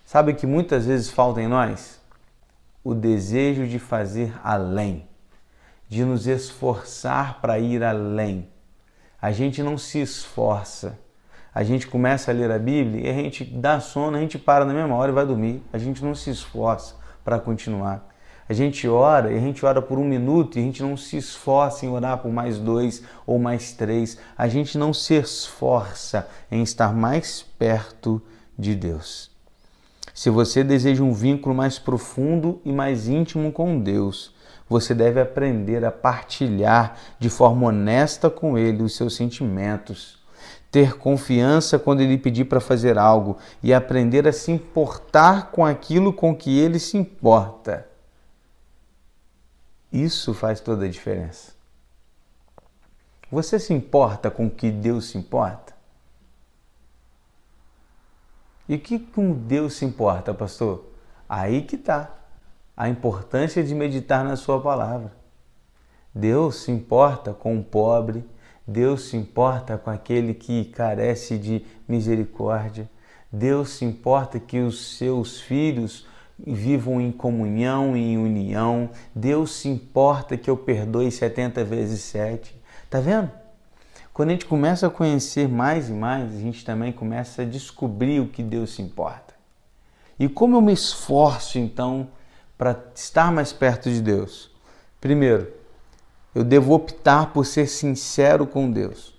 Sabe 0.03 0.33
que 0.33 0.45
muitas 0.45 0.85
vezes 0.85 1.09
falta 1.09 1.41
em 1.41 1.47
nós? 1.47 1.99
O 2.83 2.93
desejo 2.93 3.65
de 3.65 3.79
fazer 3.79 4.33
além, 4.43 5.07
de 5.89 6.03
nos 6.03 6.27
esforçar 6.27 7.41
para 7.41 7.57
ir 7.57 7.81
além 7.81 8.47
a 9.25 9.31
gente 9.31 9.63
não 9.63 9.75
se 9.75 9.99
esforça. 9.99 10.99
A 11.55 11.63
gente 11.63 11.87
começa 11.87 12.31
a 12.31 12.33
ler 12.33 12.51
a 12.51 12.59
Bíblia 12.59 13.07
e 13.07 13.09
a 13.09 13.13
gente 13.13 13.45
dá 13.45 13.79
sono, 13.79 14.17
a 14.17 14.19
gente 14.19 14.37
para 14.37 14.65
na 14.65 14.73
mesma 14.73 14.93
hora 14.93 15.09
e 15.09 15.15
vai 15.15 15.25
dormir. 15.25 15.63
A 15.71 15.77
gente 15.77 16.03
não 16.03 16.13
se 16.13 16.29
esforça 16.29 16.95
para 17.23 17.39
continuar. 17.39 18.05
A 18.49 18.51
gente 18.51 18.85
ora 18.89 19.31
e 19.31 19.37
a 19.37 19.39
gente 19.39 19.65
ora 19.65 19.81
por 19.81 19.97
um 19.97 20.03
minuto 20.03 20.57
e 20.57 20.59
a 20.59 20.63
gente 20.63 20.83
não 20.83 20.97
se 20.97 21.15
esforça 21.15 21.85
em 21.85 21.89
orar 21.89 22.17
por 22.17 22.29
mais 22.29 22.57
dois 22.57 23.03
ou 23.25 23.39
mais 23.39 23.71
três. 23.71 24.19
A 24.37 24.49
gente 24.49 24.77
não 24.77 24.93
se 24.93 25.13
esforça 25.13 26.27
em 26.51 26.61
estar 26.61 26.93
mais 26.93 27.41
perto 27.57 28.21
de 28.59 28.75
Deus. 28.75 29.31
Se 30.13 30.29
você 30.29 30.61
deseja 30.61 31.03
um 31.03 31.13
vínculo 31.13 31.55
mais 31.55 31.79
profundo 31.79 32.61
e 32.65 32.71
mais 32.73 33.07
íntimo 33.07 33.49
com 33.53 33.79
Deus, 33.79 34.35
você 34.67 34.93
deve 34.93 35.21
aprender 35.21 35.85
a 35.85 35.91
partilhar 35.91 36.97
de 37.17 37.29
forma 37.29 37.67
honesta 37.67 38.29
com 38.29 38.57
ele 38.57 38.83
os 38.83 38.95
seus 38.95 39.15
sentimentos, 39.15 40.14
ter 40.75 40.97
confiança 40.97 41.79
quando 41.79 42.01
ele 42.01 42.17
pedir 42.17 42.43
para 42.43 42.59
fazer 42.59 42.97
algo 42.97 43.37
e 43.63 43.73
aprender 43.73 44.27
a 44.27 44.33
se 44.33 44.51
importar 44.51 45.49
com 45.49 45.65
aquilo 45.65 46.11
com 46.11 46.35
que 46.35 46.59
ele 46.59 46.79
se 46.79 46.97
importa. 46.97 47.87
Isso 49.89 50.33
faz 50.33 50.59
toda 50.59 50.83
a 50.83 50.89
diferença. 50.89 51.53
Você 53.31 53.57
se 53.57 53.73
importa 53.73 54.29
com 54.29 54.47
o 54.47 54.51
que 54.51 54.69
Deus 54.69 55.05
se 55.05 55.17
importa? 55.17 55.73
E 58.67 58.75
o 58.75 58.79
que 58.79 58.99
com 58.99 59.31
Deus 59.31 59.75
se 59.75 59.85
importa, 59.85 60.33
pastor? 60.33 60.91
Aí 61.29 61.61
que 61.61 61.77
está 61.77 62.13
a 62.75 62.89
importância 62.89 63.63
de 63.63 63.73
meditar 63.73 64.25
na 64.25 64.35
Sua 64.35 64.61
palavra. 64.61 65.13
Deus 66.13 66.57
se 66.63 66.69
importa 66.69 67.33
com 67.33 67.57
o 67.57 67.63
pobre, 67.63 68.29
Deus 68.67 69.09
se 69.09 69.17
importa 69.17 69.77
com 69.77 69.89
aquele 69.89 70.33
que 70.33 70.65
carece 70.65 71.37
de 71.37 71.63
misericórdia, 71.87 72.89
Deus 73.31 73.69
se 73.69 73.85
importa 73.85 74.39
que 74.39 74.59
os 74.59 74.97
seus 74.97 75.39
filhos 75.39 76.07
vivam 76.39 76.99
em 76.99 77.11
comunhão 77.11 77.95
em 77.95 78.17
união, 78.17 78.89
Deus 79.13 79.51
se 79.51 79.69
importa 79.69 80.37
que 80.37 80.49
eu 80.49 80.57
perdoe 80.57 81.11
70 81.11 81.63
vezes 81.63 82.01
7. 82.01 82.55
Tá 82.89 82.99
vendo? 82.99 83.31
Quando 84.13 84.29
a 84.29 84.31
gente 84.31 84.45
começa 84.45 84.87
a 84.87 84.89
conhecer 84.89 85.47
mais 85.47 85.89
e 85.89 85.93
mais, 85.93 86.33
a 86.33 86.39
gente 86.39 86.63
também 86.63 86.91
começa 86.91 87.41
a 87.41 87.45
descobrir 87.45 88.21
o 88.21 88.27
que 88.27 88.41
Deus 88.41 88.75
se 88.75 88.81
importa. 88.81 89.33
E 90.17 90.29
como 90.29 90.55
eu 90.55 90.61
me 90.61 90.71
esforço 90.71 91.59
então 91.59 92.07
para 92.57 92.77
estar 92.95 93.31
mais 93.31 93.51
perto 93.51 93.89
de 93.89 94.01
Deus? 94.01 94.49
Primeiro, 95.01 95.51
eu 96.35 96.43
devo 96.43 96.73
optar 96.73 97.31
por 97.31 97.45
ser 97.45 97.65
sincero 97.65 98.45
com 98.45 98.69
Deus. 98.69 99.15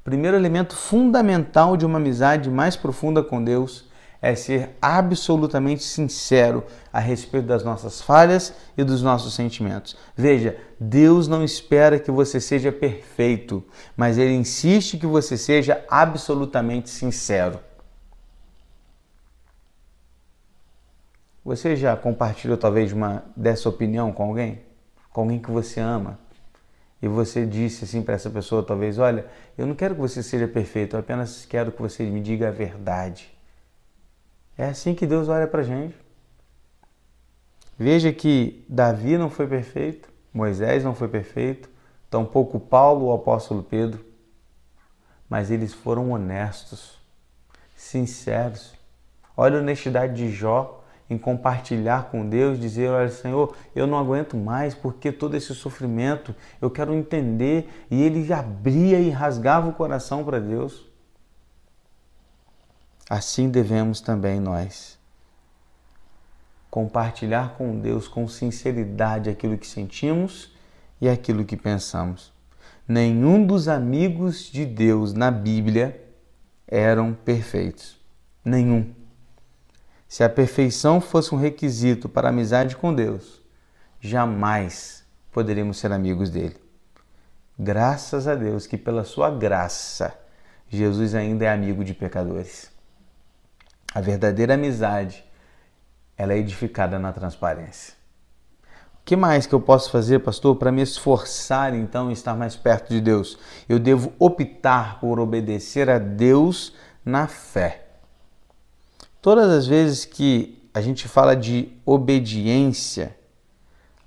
O 0.00 0.04
primeiro 0.04 0.36
elemento 0.36 0.74
fundamental 0.74 1.76
de 1.76 1.86
uma 1.86 1.98
amizade 1.98 2.50
mais 2.50 2.74
profunda 2.74 3.22
com 3.22 3.42
Deus 3.42 3.86
é 4.20 4.34
ser 4.34 4.76
absolutamente 4.82 5.84
sincero 5.84 6.64
a 6.92 6.98
respeito 6.98 7.46
das 7.46 7.62
nossas 7.62 8.00
falhas 8.00 8.52
e 8.76 8.82
dos 8.82 9.00
nossos 9.00 9.34
sentimentos. 9.34 9.96
Veja, 10.16 10.58
Deus 10.80 11.28
não 11.28 11.44
espera 11.44 12.00
que 12.00 12.10
você 12.10 12.40
seja 12.40 12.72
perfeito, 12.72 13.64
mas 13.96 14.18
Ele 14.18 14.34
insiste 14.34 14.98
que 14.98 15.06
você 15.06 15.36
seja 15.36 15.84
absolutamente 15.88 16.90
sincero. 16.90 17.60
Você 21.44 21.76
já 21.76 21.96
compartilhou 21.96 22.56
talvez 22.56 22.92
uma 22.92 23.24
dessa 23.36 23.68
opinião 23.68 24.10
com 24.10 24.24
alguém? 24.24 24.60
Com 25.12 25.20
alguém 25.20 25.38
que 25.38 25.50
você 25.50 25.78
ama? 25.78 26.18
E 27.00 27.06
você 27.06 27.46
disse 27.46 27.84
assim 27.84 28.02
para 28.02 28.14
essa 28.14 28.28
pessoa, 28.28 28.62
talvez, 28.62 28.98
olha, 28.98 29.26
eu 29.56 29.66
não 29.66 29.74
quero 29.74 29.94
que 29.94 30.00
você 30.00 30.22
seja 30.22 30.48
perfeito, 30.48 30.96
eu 30.96 31.00
apenas 31.00 31.44
quero 31.46 31.70
que 31.70 31.80
você 31.80 32.04
me 32.04 32.20
diga 32.20 32.48
a 32.48 32.50
verdade. 32.50 33.32
É 34.56 34.64
assim 34.64 34.94
que 34.94 35.06
Deus 35.06 35.28
olha 35.28 35.46
para 35.46 35.60
a 35.60 35.64
gente. 35.64 35.94
Veja 37.78 38.12
que 38.12 38.64
Davi 38.68 39.16
não 39.16 39.30
foi 39.30 39.46
perfeito, 39.46 40.08
Moisés 40.34 40.82
não 40.82 40.96
foi 40.96 41.06
perfeito, 41.06 41.70
tampouco 42.10 42.58
Paulo 42.58 43.06
ou 43.06 43.14
apóstolo 43.14 43.62
Pedro, 43.62 44.04
mas 45.28 45.52
eles 45.52 45.72
foram 45.72 46.10
honestos, 46.10 46.98
sinceros. 47.76 48.74
Olha 49.36 49.58
a 49.58 49.60
honestidade 49.60 50.14
de 50.14 50.32
Jó, 50.32 50.77
em 51.10 51.16
compartilhar 51.16 52.10
com 52.10 52.28
Deus, 52.28 52.58
dizer: 52.58 52.90
Olha, 52.90 53.08
Senhor, 53.08 53.54
eu 53.74 53.86
não 53.86 53.98
aguento 53.98 54.36
mais 54.36 54.74
porque 54.74 55.10
todo 55.10 55.36
esse 55.36 55.54
sofrimento 55.54 56.34
eu 56.60 56.70
quero 56.70 56.94
entender. 56.94 57.68
E 57.90 58.02
ele 58.02 58.32
abria 58.32 59.00
e 59.00 59.10
rasgava 59.10 59.68
o 59.68 59.72
coração 59.72 60.24
para 60.24 60.38
Deus. 60.38 60.86
assim 63.08 63.48
devemos 63.48 64.00
também 64.00 64.38
nós 64.38 64.98
compartilhar 66.70 67.54
com 67.56 67.78
Deus 67.78 68.06
com 68.06 68.28
sinceridade 68.28 69.30
aquilo 69.30 69.56
que 69.56 69.66
sentimos 69.66 70.52
e 71.00 71.08
aquilo 71.08 71.44
que 71.44 71.56
pensamos. 71.56 72.32
Nenhum 72.86 73.44
dos 73.44 73.68
amigos 73.68 74.50
de 74.50 74.64
Deus 74.64 75.12
na 75.12 75.30
Bíblia 75.30 76.00
eram 76.66 77.12
perfeitos. 77.12 77.98
Nenhum. 78.44 78.97
Se 80.08 80.24
a 80.24 80.28
perfeição 80.28 81.02
fosse 81.02 81.34
um 81.34 81.38
requisito 81.38 82.08
para 82.08 82.28
a 82.28 82.30
amizade 82.30 82.74
com 82.74 82.94
Deus, 82.94 83.42
jamais 84.00 85.04
poderíamos 85.30 85.76
ser 85.78 85.92
amigos 85.92 86.30
dele. 86.30 86.56
Graças 87.58 88.26
a 88.26 88.34
Deus 88.34 88.66
que, 88.66 88.78
pela 88.78 89.04
sua 89.04 89.30
graça, 89.30 90.18
Jesus 90.70 91.14
ainda 91.14 91.44
é 91.44 91.52
amigo 91.52 91.84
de 91.84 91.92
pecadores. 91.92 92.70
A 93.94 94.00
verdadeira 94.00 94.54
amizade, 94.54 95.22
ela 96.16 96.32
é 96.32 96.38
edificada 96.38 96.98
na 96.98 97.12
transparência. 97.12 97.92
O 98.94 99.04
que 99.04 99.14
mais 99.16 99.46
que 99.46 99.54
eu 99.54 99.60
posso 99.60 99.90
fazer, 99.90 100.20
pastor, 100.20 100.56
para 100.56 100.72
me 100.72 100.80
esforçar 100.80 101.74
então 101.74 102.08
em 102.08 102.12
estar 102.14 102.34
mais 102.34 102.56
perto 102.56 102.88
de 102.88 103.00
Deus? 103.00 103.38
Eu 103.68 103.78
devo 103.78 104.12
optar 104.18 105.00
por 105.00 105.20
obedecer 105.20 105.90
a 105.90 105.98
Deus 105.98 106.74
na 107.04 107.26
fé. 107.26 107.87
Todas 109.20 109.50
as 109.50 109.66
vezes 109.66 110.04
que 110.04 110.62
a 110.72 110.80
gente 110.80 111.08
fala 111.08 111.34
de 111.34 111.72
obediência, 111.84 113.16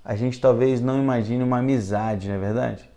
a 0.02 0.16
gente 0.16 0.40
talvez 0.40 0.80
não 0.80 0.98
imagine 0.98 1.44
uma 1.44 1.58
amizade, 1.58 2.28
não 2.28 2.36
é 2.36 2.38
verdade? 2.38 2.90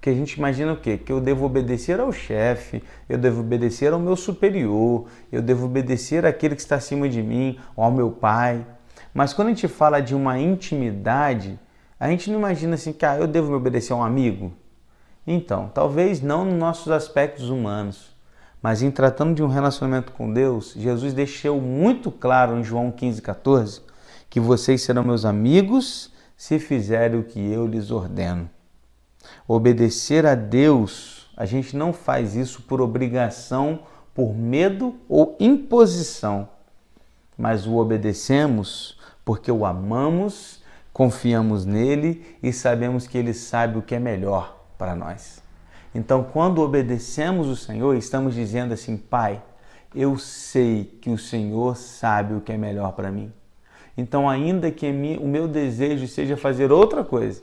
Que 0.00 0.08
a 0.08 0.14
gente 0.14 0.34
imagina 0.34 0.72
o 0.72 0.76
quê? 0.76 0.96
Que 0.96 1.10
eu 1.10 1.20
devo 1.20 1.44
obedecer 1.44 1.98
ao 1.98 2.12
chefe, 2.12 2.80
eu 3.08 3.18
devo 3.18 3.40
obedecer 3.40 3.92
ao 3.92 3.98
meu 3.98 4.14
superior, 4.14 5.06
eu 5.32 5.42
devo 5.42 5.66
obedecer 5.66 6.24
àquele 6.24 6.54
que 6.54 6.60
está 6.60 6.76
acima 6.76 7.08
de 7.08 7.20
mim, 7.20 7.58
ou 7.74 7.82
ao 7.82 7.90
meu 7.90 8.12
pai. 8.12 8.64
Mas 9.12 9.32
quando 9.32 9.48
a 9.48 9.50
gente 9.50 9.66
fala 9.66 9.98
de 9.98 10.14
uma 10.14 10.38
intimidade, 10.38 11.58
a 11.98 12.08
gente 12.08 12.30
não 12.30 12.38
imagina 12.38 12.76
assim 12.76 12.92
que 12.92 13.04
ah, 13.04 13.16
eu 13.18 13.26
devo 13.26 13.50
me 13.50 13.56
obedecer 13.56 13.92
a 13.92 13.96
um 13.96 14.04
amigo. 14.04 14.52
Então, 15.26 15.68
talvez 15.74 16.22
não 16.22 16.44
nos 16.44 16.54
nossos 16.54 16.92
aspectos 16.92 17.50
humanos, 17.50 18.16
mas 18.62 18.82
em 18.82 18.90
tratando 18.90 19.34
de 19.34 19.42
um 19.42 19.48
relacionamento 19.48 20.12
com 20.12 20.32
Deus, 20.32 20.74
Jesus 20.76 21.12
deixou 21.12 21.60
muito 21.60 22.10
claro 22.10 22.58
em 22.58 22.64
João 22.64 22.90
15,14 22.90 23.82
que 24.28 24.40
vocês 24.40 24.82
serão 24.82 25.04
meus 25.04 25.24
amigos 25.24 26.12
se 26.36 26.58
fizerem 26.58 27.18
o 27.18 27.24
que 27.24 27.40
eu 27.40 27.66
lhes 27.66 27.90
ordeno. 27.90 28.48
Obedecer 29.46 30.26
a 30.26 30.34
Deus, 30.34 31.30
a 31.36 31.44
gente 31.44 31.76
não 31.76 31.92
faz 31.92 32.34
isso 32.34 32.62
por 32.62 32.80
obrigação, 32.80 33.80
por 34.14 34.34
medo 34.34 34.96
ou 35.08 35.36
imposição, 35.38 36.48
mas 37.36 37.66
o 37.66 37.76
obedecemos 37.76 38.98
porque 39.28 39.52
o 39.52 39.66
amamos, 39.66 40.62
confiamos 40.90 41.66
nele 41.66 42.38
e 42.42 42.50
sabemos 42.50 43.06
que 43.06 43.18
ele 43.18 43.34
sabe 43.34 43.76
o 43.76 43.82
que 43.82 43.94
é 43.94 43.98
melhor 43.98 44.58
para 44.78 44.96
nós. 44.96 45.42
Então, 45.98 46.22
quando 46.22 46.62
obedecemos 46.62 47.48
o 47.48 47.56
Senhor, 47.56 47.96
estamos 47.96 48.32
dizendo 48.32 48.72
assim: 48.72 48.96
Pai, 48.96 49.42
eu 49.92 50.16
sei 50.16 50.84
que 50.84 51.10
o 51.10 51.18
Senhor 51.18 51.76
sabe 51.76 52.34
o 52.34 52.40
que 52.40 52.52
é 52.52 52.56
melhor 52.56 52.92
para 52.92 53.10
mim. 53.10 53.32
Então, 53.96 54.30
ainda 54.30 54.70
que 54.70 54.88
o 55.20 55.26
meu 55.26 55.48
desejo 55.48 56.06
seja 56.06 56.36
fazer 56.36 56.70
outra 56.70 57.02
coisa, 57.02 57.42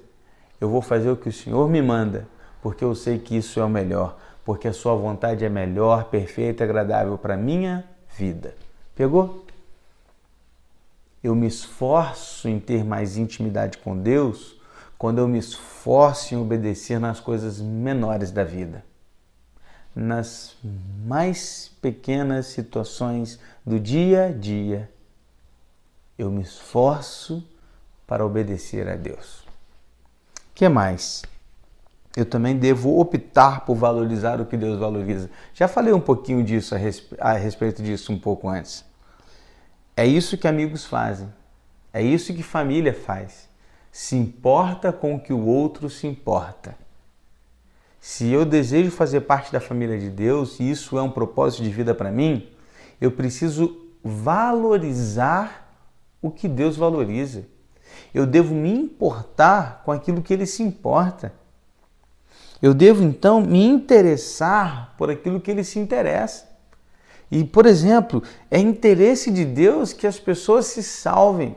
eu 0.61 0.69
vou 0.69 0.81
fazer 0.81 1.09
o 1.09 1.17
que 1.17 1.27
o 1.27 1.33
Senhor 1.33 1.67
me 1.67 1.81
manda, 1.81 2.29
porque 2.61 2.85
eu 2.85 2.95
sei 2.95 3.19
que 3.19 3.35
isso 3.35 3.59
é 3.59 3.65
o 3.65 3.69
melhor, 3.69 4.17
porque 4.45 4.69
a 4.69 4.73
Sua 4.73 4.95
vontade 4.95 5.43
é 5.43 5.49
melhor, 5.49 6.05
perfeita 6.05 6.63
agradável 6.63 7.17
para 7.17 7.35
minha 7.35 7.83
vida. 8.17 8.55
Pegou? 8.95 9.45
Eu 11.21 11.35
me 11.35 11.47
esforço 11.47 12.47
em 12.47 12.57
ter 12.57 12.85
mais 12.85 13.17
intimidade 13.17 13.79
com 13.79 13.97
Deus 13.97 14.55
quando 15.05 15.19
eu 15.19 15.27
me 15.27 15.37
esforço 15.37 16.33
em 16.33 16.37
obedecer 16.39 16.99
nas 16.99 17.19
coisas 17.19 17.61
menores 17.61 18.31
da 18.31 18.43
vida, 18.43 18.83
nas 19.95 20.57
mais 21.05 21.71
pequenas 21.79 22.47
situações 22.47 23.39
do 23.63 23.79
dia 23.79 24.25
a 24.25 24.31
dia, 24.31 24.89
eu 26.17 26.31
me 26.31 26.41
esforço 26.41 27.47
para 28.07 28.25
obedecer 28.25 28.89
a 28.89 28.95
Deus. 28.95 29.45
que 30.55 30.67
mais? 30.67 31.21
Eu 32.17 32.25
também 32.25 32.57
devo 32.57 32.99
optar 32.99 33.63
por 33.63 33.75
valorizar 33.75 34.41
o 34.41 34.45
que 34.47 34.57
Deus 34.57 34.79
valoriza. 34.79 35.29
Já 35.53 35.67
falei 35.67 35.93
um 35.93 36.01
pouquinho 36.01 36.43
disso 36.43 36.73
a, 36.73 36.79
respe 36.79 37.15
a 37.19 37.33
respeito 37.33 37.83
disso 37.83 38.11
um 38.11 38.17
pouco 38.17 38.49
antes. 38.49 38.83
É 39.95 40.03
isso 40.03 40.35
que 40.35 40.47
amigos 40.47 40.83
fazem. 40.83 41.31
É 41.93 42.01
isso 42.01 42.33
que 42.33 42.41
família 42.41 42.91
faz 42.91 43.53
se 43.95 44.17
importa 44.17 44.91
com 44.91 45.15
o 45.15 45.19
que 45.21 45.31
o 45.31 45.45
outro 45.45 45.89
se 45.89 46.05
importa. 46.05 46.75
Se 47.97 48.29
eu 48.29 48.43
desejo 48.43 48.91
fazer 48.91 49.21
parte 49.21 49.53
da 49.53 49.61
família 49.61 49.97
de 49.97 50.09
Deus 50.09 50.59
e 50.59 50.69
isso 50.69 50.97
é 50.97 51.01
um 51.01 51.09
propósito 51.09 51.63
de 51.63 51.69
vida 51.69 51.95
para 51.95 52.11
mim, 52.11 52.45
eu 52.99 53.09
preciso 53.09 53.87
valorizar 54.03 55.73
o 56.21 56.29
que 56.29 56.49
Deus 56.49 56.75
valoriza. 56.75 57.45
Eu 58.13 58.25
devo 58.25 58.53
me 58.53 58.69
importar 58.69 59.81
com 59.85 59.93
aquilo 59.93 60.21
que 60.21 60.33
ele 60.33 60.45
se 60.45 60.61
importa. 60.61 61.31
Eu 62.61 62.73
devo 62.73 63.01
então 63.01 63.39
me 63.39 63.65
interessar 63.65 64.93
por 64.97 65.09
aquilo 65.09 65.39
que 65.39 65.49
ele 65.49 65.63
se 65.63 65.79
interessa. 65.79 66.49
E, 67.31 67.45
por 67.45 67.65
exemplo, 67.65 68.21
é 68.51 68.59
interesse 68.59 69.31
de 69.31 69.45
Deus 69.45 69.93
que 69.93 70.05
as 70.05 70.19
pessoas 70.19 70.65
se 70.65 70.83
salvem. 70.83 71.55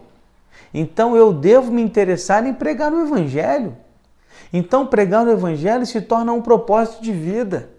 Então 0.73 1.17
eu 1.17 1.33
devo 1.33 1.73
me 1.73 1.83
interessar 1.83 2.47
em 2.47 2.55
pregar 2.55 2.93
o 2.93 3.03
Evangelho. 3.03 3.77
Então 4.53 4.87
pregar 4.87 5.27
o 5.27 5.31
Evangelho 5.31 5.87
se 5.87 6.01
torna 6.01 6.33
um 6.33 6.43
propósito 6.43 7.03
de 7.03 7.13
vida. 7.13 7.71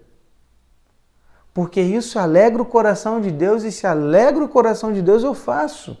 Porque 1.52 1.80
isso 1.80 2.18
alegra 2.18 2.62
o 2.62 2.66
coração 2.66 3.20
de 3.20 3.30
Deus 3.30 3.64
e 3.64 3.72
se 3.72 3.86
alegra 3.86 4.44
o 4.44 4.48
coração 4.48 4.92
de 4.92 5.02
Deus 5.02 5.22
eu 5.22 5.34
faço. 5.34 5.96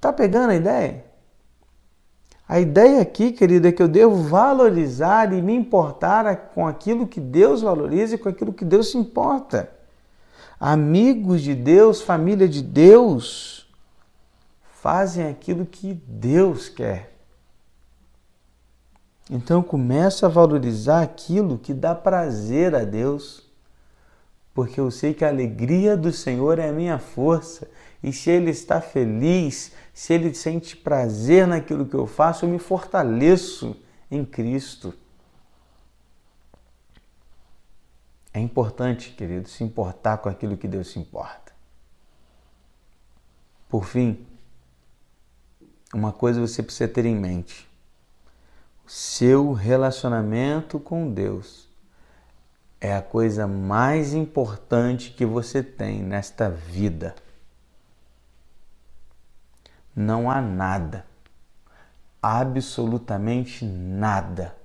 Tá 0.00 0.12
pegando 0.12 0.50
a 0.50 0.54
ideia? 0.54 1.04
A 2.48 2.60
ideia 2.60 3.02
aqui, 3.02 3.32
querido, 3.32 3.68
é 3.68 3.72
que 3.72 3.82
eu 3.82 3.88
devo 3.88 4.14
valorizar 4.16 5.32
e 5.34 5.42
me 5.42 5.54
importar 5.54 6.50
com 6.54 6.66
aquilo 6.66 7.06
que 7.06 7.20
Deus 7.20 7.60
valoriza 7.60 8.14
e 8.14 8.18
com 8.18 8.28
aquilo 8.28 8.54
que 8.54 8.64
Deus 8.64 8.92
se 8.92 8.96
importa. 8.96 9.70
Amigos 10.58 11.42
de 11.42 11.54
Deus, 11.54 12.00
família 12.00 12.48
de 12.48 12.62
Deus, 12.62 13.57
fazem 14.88 15.28
aquilo 15.28 15.66
que 15.66 15.92
Deus 15.92 16.70
quer. 16.70 17.12
Então 19.30 19.62
começo 19.62 20.24
a 20.24 20.30
valorizar 20.30 21.02
aquilo 21.02 21.58
que 21.58 21.74
dá 21.74 21.94
prazer 21.94 22.74
a 22.74 22.84
Deus, 22.84 23.46
porque 24.54 24.80
eu 24.80 24.90
sei 24.90 25.12
que 25.12 25.26
a 25.26 25.28
alegria 25.28 25.94
do 25.94 26.10
Senhor 26.10 26.58
é 26.58 26.70
a 26.70 26.72
minha 26.72 26.98
força. 26.98 27.68
E 28.02 28.14
se 28.14 28.30
Ele 28.30 28.50
está 28.50 28.80
feliz, 28.80 29.72
se 29.92 30.14
Ele 30.14 30.32
sente 30.32 30.74
prazer 30.74 31.46
naquilo 31.46 31.84
que 31.84 31.94
eu 31.94 32.06
faço, 32.06 32.46
eu 32.46 32.48
me 32.48 32.58
fortaleço 32.58 33.76
em 34.10 34.24
Cristo. 34.24 34.94
É 38.32 38.40
importante, 38.40 39.10
querido, 39.10 39.50
se 39.50 39.62
importar 39.62 40.16
com 40.16 40.30
aquilo 40.30 40.56
que 40.56 40.66
Deus 40.66 40.92
se 40.92 40.98
importa. 40.98 41.52
Por 43.68 43.84
fim, 43.84 44.26
uma 45.92 46.12
coisa 46.12 46.40
você 46.40 46.62
precisa 46.62 46.88
ter 46.88 47.06
em 47.06 47.16
mente: 47.16 47.68
seu 48.86 49.52
relacionamento 49.52 50.78
com 50.78 51.12
Deus 51.12 51.68
é 52.80 52.94
a 52.94 53.02
coisa 53.02 53.46
mais 53.46 54.14
importante 54.14 55.10
que 55.10 55.26
você 55.26 55.62
tem 55.62 56.02
nesta 56.02 56.48
vida. 56.48 57.14
Não 59.94 60.30
há 60.30 60.40
nada, 60.40 61.04
absolutamente 62.22 63.64
nada, 63.64 64.56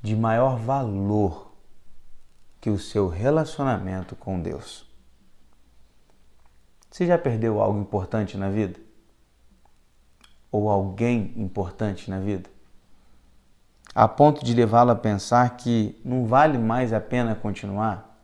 de 0.00 0.14
maior 0.14 0.56
valor 0.58 1.52
que 2.60 2.70
o 2.70 2.78
seu 2.78 3.08
relacionamento 3.08 4.14
com 4.14 4.40
Deus. 4.40 4.86
Você 6.90 7.06
já 7.06 7.18
perdeu 7.18 7.60
algo 7.60 7.80
importante 7.80 8.36
na 8.36 8.48
vida? 8.48 8.85
Ou 10.56 10.70
alguém 10.70 11.32
importante 11.36 12.10
na 12.10 12.18
vida? 12.18 12.48
A 13.94 14.08
ponto 14.08 14.44
de 14.44 14.54
levá-lo 14.54 14.90
a 14.90 14.96
pensar 14.96 15.56
que 15.56 16.00
não 16.04 16.26
vale 16.26 16.58
mais 16.58 16.92
a 16.92 17.00
pena 17.00 17.34
continuar? 17.34 18.18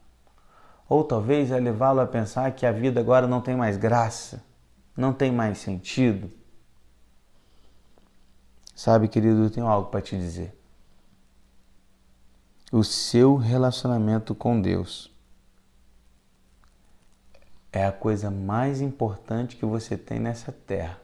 Ou 0.89 1.05
talvez 1.05 1.51
a 1.53 1.57
levá-lo 1.57 2.01
a 2.01 2.07
pensar 2.07 2.51
que 2.53 2.67
a 2.67 2.73
vida 2.73 3.01
agora 3.01 3.27
não 3.27 3.41
tem 3.41 3.57
mais 3.57 3.77
graça, 3.77 4.43
não 4.97 5.13
tem 5.13 5.33
mais 5.33 5.59
sentido? 5.59 6.31
Sabe, 8.75 9.09
querido, 9.09 9.45
eu 9.45 9.51
tenho 9.51 9.67
algo 9.67 9.91
para 9.91 10.03
te 10.03 10.17
dizer. 10.17 10.59
O 12.71 12.83
seu 12.83 13.37
relacionamento 13.37 14.35
com 14.35 14.61
Deus 14.61 15.13
é 17.73 17.87
a 17.87 17.93
coisa 17.93 18.31
mais 18.31 18.81
importante 18.81 19.57
que 19.57 19.65
você 19.65 19.97
tem 19.97 20.19
nessa 20.19 20.53
terra. 20.53 21.01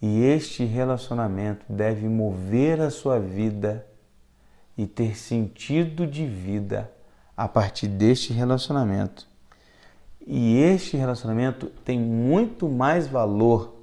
E 0.00 0.22
este 0.22 0.64
relacionamento 0.64 1.64
deve 1.68 2.08
mover 2.08 2.80
a 2.80 2.90
sua 2.90 3.18
vida 3.18 3.86
e 4.76 4.86
ter 4.86 5.16
sentido 5.16 6.06
de 6.06 6.24
vida 6.26 6.90
a 7.36 7.48
partir 7.48 7.88
deste 7.88 8.32
relacionamento. 8.32 9.26
E 10.24 10.58
este 10.58 10.96
relacionamento 10.96 11.66
tem 11.84 11.98
muito 11.98 12.68
mais 12.68 13.08
valor 13.08 13.74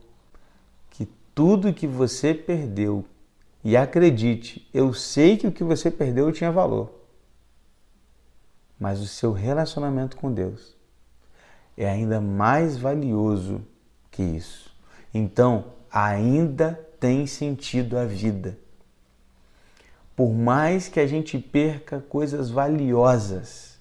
que 0.92 1.06
tudo 1.34 1.74
que 1.74 1.88
você 1.88 2.34
perdeu. 2.34 3.04
E 3.64 3.76
acredite, 3.76 4.70
eu 4.74 4.94
sei 4.94 5.38
que 5.38 5.48
o 5.48 5.52
que 5.52 5.64
você 5.64 5.92
perdeu 5.92 6.32
tinha 6.32 6.52
valor. 6.52 6.92
Mas 8.80 9.02
o 9.02 9.08
seu 9.08 9.32
relacionamento 9.32 10.16
com 10.16 10.32
Deus 10.32 10.76
é 11.76 11.90
ainda 11.90 12.22
mais 12.22 12.78
valioso 12.78 13.62
que 14.12 14.24
isso. 14.24 14.74
Então, 15.14 15.75
ainda 15.96 16.78
tem 17.00 17.26
sentido 17.26 17.98
a 17.98 18.04
vida. 18.04 18.58
Por 20.14 20.34
mais 20.34 20.90
que 20.90 21.00
a 21.00 21.08
gente 21.08 21.40
perca 21.40 22.02
coisas 22.02 22.50
valiosas, 22.50 23.80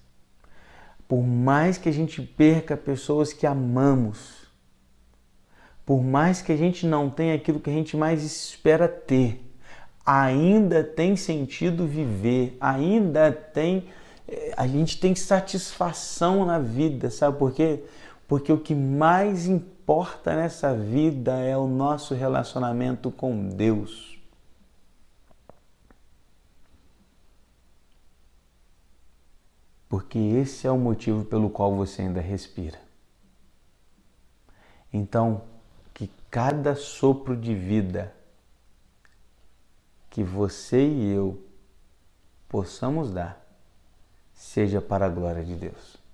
por 1.09 1.21
mais 1.21 1.77
que 1.77 1.89
a 1.89 1.91
gente 1.91 2.21
perca 2.21 2.77
pessoas 2.77 3.33
que 3.33 3.45
amamos, 3.45 4.47
por 5.85 6.01
mais 6.01 6.41
que 6.41 6.53
a 6.53 6.57
gente 6.57 6.87
não 6.87 7.09
tenha 7.09 7.35
aquilo 7.35 7.59
que 7.59 7.69
a 7.69 7.73
gente 7.73 7.97
mais 7.97 8.23
espera 8.23 8.87
ter, 8.87 9.45
ainda 10.05 10.85
tem 10.85 11.17
sentido 11.17 11.85
viver, 11.85 12.55
ainda 12.61 13.29
tem 13.31 13.89
eh, 14.27 14.53
a 14.55 14.65
gente 14.65 14.99
tem 14.99 15.13
satisfação 15.15 16.45
na 16.45 16.59
vida, 16.59 17.09
sabe 17.09 17.37
por 17.37 17.51
quê? 17.51 17.83
Porque 18.27 18.51
o 18.51 18.57
que 18.57 18.73
mais 18.73 19.47
importa 19.47 19.74
nessa 20.35 20.73
vida 20.73 21.37
é 21.39 21.55
o 21.55 21.67
nosso 21.67 22.15
relacionamento 22.15 23.11
com 23.11 23.49
Deus. 23.49 24.19
Porque 29.87 30.17
esse 30.17 30.65
é 30.65 30.71
o 30.71 30.77
motivo 30.77 31.23
pelo 31.23 31.49
qual 31.49 31.75
você 31.75 32.01
ainda 32.01 32.19
respira. 32.19 32.79
Então, 34.91 35.43
que 35.93 36.09
cada 36.31 36.75
sopro 36.75 37.37
de 37.37 37.53
vida 37.53 38.13
que 40.09 40.23
você 40.23 40.85
e 40.85 41.13
eu 41.13 41.41
possamos 42.49 43.11
dar 43.11 43.45
seja 44.33 44.81
para 44.81 45.05
a 45.05 45.09
glória 45.09 45.43
de 45.43 45.55
Deus. 45.55 46.04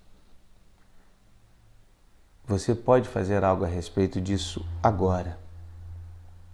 Você 2.52 2.76
pode 2.76 3.08
fazer 3.08 3.46
algo 3.46 3.64
a 3.64 3.68
respeito 3.70 4.20
disso 4.20 4.66
agora. 4.84 5.38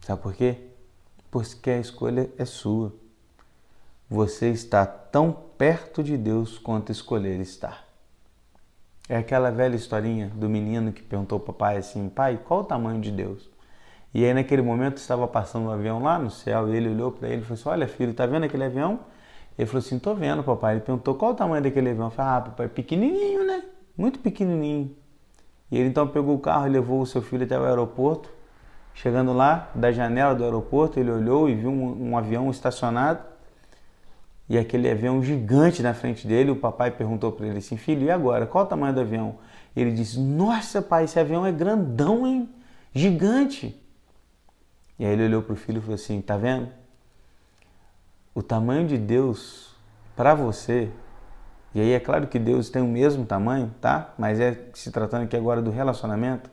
Sabe 0.02 0.22
por 0.22 0.32
quê? 0.36 0.58
Porque 1.32 1.72
a 1.72 1.80
escolha 1.80 2.30
é 2.38 2.46
sua. 2.46 2.94
Você 4.08 4.50
está 4.52 4.86
tão 4.86 5.36
perto 5.58 6.04
de 6.04 6.16
Deus 6.16 6.60
quanto 6.60 6.92
escolher 6.92 7.40
estar. 7.40 7.84
É 9.10 9.18
aquela 9.18 9.50
velha 9.50 9.76
historinha 9.76 10.32
do 10.36 10.48
menino 10.48 10.94
que 10.94 11.02
perguntou 11.02 11.38
ao 11.38 11.44
papai 11.44 11.78
assim: 11.78 12.10
Pai, 12.10 12.40
qual 12.48 12.60
o 12.60 12.66
tamanho 12.66 13.02
de 13.02 13.10
Deus? 13.10 13.50
E 14.14 14.24
aí, 14.24 14.36
naquele 14.36 14.62
momento, 14.62 14.98
estava 14.98 15.28
passando 15.28 15.66
um 15.66 15.72
avião 15.72 16.04
lá 16.04 16.20
no 16.20 16.30
céu 16.30 16.72
e 16.72 16.78
ele 16.78 16.90
olhou 16.90 17.12
para 17.12 17.28
ele 17.28 17.42
e 17.42 17.44
falou 17.44 17.56
assim: 17.56 17.70
Olha, 17.70 17.88
filho, 17.88 18.14
tá 18.14 18.28
vendo 18.28 18.44
aquele 18.44 18.66
avião? 18.66 19.00
Ele 19.58 19.66
falou 19.66 19.80
assim: 19.80 19.98
Tô 19.98 20.14
vendo, 20.14 20.44
papai. 20.44 20.76
Ele 20.76 20.82
perguntou 20.82 21.16
qual 21.16 21.32
o 21.32 21.36
tamanho 21.36 21.64
daquele 21.64 21.90
avião. 21.90 22.06
Eu 22.06 22.12
falei: 22.12 22.34
Ah, 22.34 22.42
papai, 22.42 22.68
pequenininho, 22.68 23.48
né? 23.48 23.64
Muito 23.98 24.20
pequenininho. 24.20 24.96
E 25.72 25.78
ele 25.78 25.90
então 25.90 26.08
pegou 26.08 26.36
o 26.36 26.40
carro 26.40 26.68
e 26.68 26.70
levou 26.70 27.02
o 27.02 27.06
seu 27.06 27.22
filho 27.22 27.44
até 27.44 27.60
o 27.60 27.64
aeroporto. 27.64 28.30
Chegando 28.94 29.34
lá, 29.34 29.70
da 29.76 29.92
janela 29.92 30.34
do 30.34 30.44
aeroporto, 30.44 31.00
ele 31.00 31.12
olhou 31.12 31.50
e 31.50 31.56
viu 31.56 31.70
um, 31.70 32.10
um 32.10 32.18
avião 32.18 32.50
estacionado. 32.50 33.20
E 34.50 34.58
aquele 34.58 34.90
avião 34.90 35.22
gigante 35.22 35.84
na 35.84 35.94
frente 35.94 36.26
dele. 36.26 36.52
O 36.52 36.56
papai 36.56 36.92
perguntou 36.92 37.32
para 37.32 37.48
ele 37.48 37.58
assim: 37.60 37.78
Filho, 37.78 38.04
e 38.06 38.12
agora? 38.12 38.46
Qual 38.46 38.64
o 38.64 38.68
tamanho 38.68 38.94
do 38.94 39.02
avião? 39.02 39.36
Ele 39.76 39.92
disse: 39.92 40.20
Nossa, 40.20 40.82
pai, 40.82 41.04
esse 41.04 41.20
avião 41.20 41.46
é 41.46 41.52
grandão, 41.52 42.26
hein? 42.26 42.50
Gigante. 42.94 43.80
E 44.98 45.06
aí 45.06 45.12
ele 45.12 45.26
olhou 45.26 45.44
para 45.44 45.54
o 45.54 45.58
filho 45.58 45.80
e 45.80 45.82
falou 45.82 45.96
assim: 45.96 46.22
Tá 46.22 46.38
vendo? 46.38 46.70
o 48.38 48.44
tamanho 48.44 48.88
de 48.88 49.00
Deus 49.00 49.72
para 50.16 50.36
você, 50.36 50.92
e 51.78 51.80
aí 51.80 51.92
é 51.92 52.00
claro 52.00 52.26
que 52.26 52.40
Deus 52.40 52.72
tem 52.72 52.82
o 52.82 52.88
mesmo 52.88 53.24
tamanho, 53.24 53.72
tá? 53.80 54.12
Mas 54.18 54.40
é 54.40 54.68
se 54.74 54.90
tratando 54.90 55.26
aqui 55.26 55.38
agora 55.38 55.62
do 55.62 55.70
relacionamento. 55.70 56.50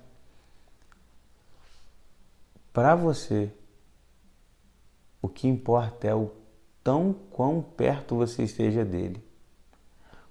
Para 2.75 2.95
você, 2.95 3.51
o 5.23 5.27
que 5.27 5.49
importa 5.49 6.07
é 6.07 6.15
o 6.15 6.31
tão 6.83 7.15
quão 7.31 7.63
perto 7.63 8.17
você 8.17 8.43
esteja 8.43 8.85
dele. 8.85 9.25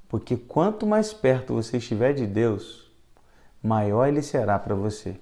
Porque 0.08 0.38
quanto 0.38 0.86
mais 0.86 1.12
perto 1.12 1.56
você 1.56 1.78
estiver 1.78 2.14
de 2.14 2.28
Deus, 2.28 2.88
maior 3.64 4.06
ele 4.06 4.22
será 4.22 4.60
para 4.60 4.76
você. 4.76 5.20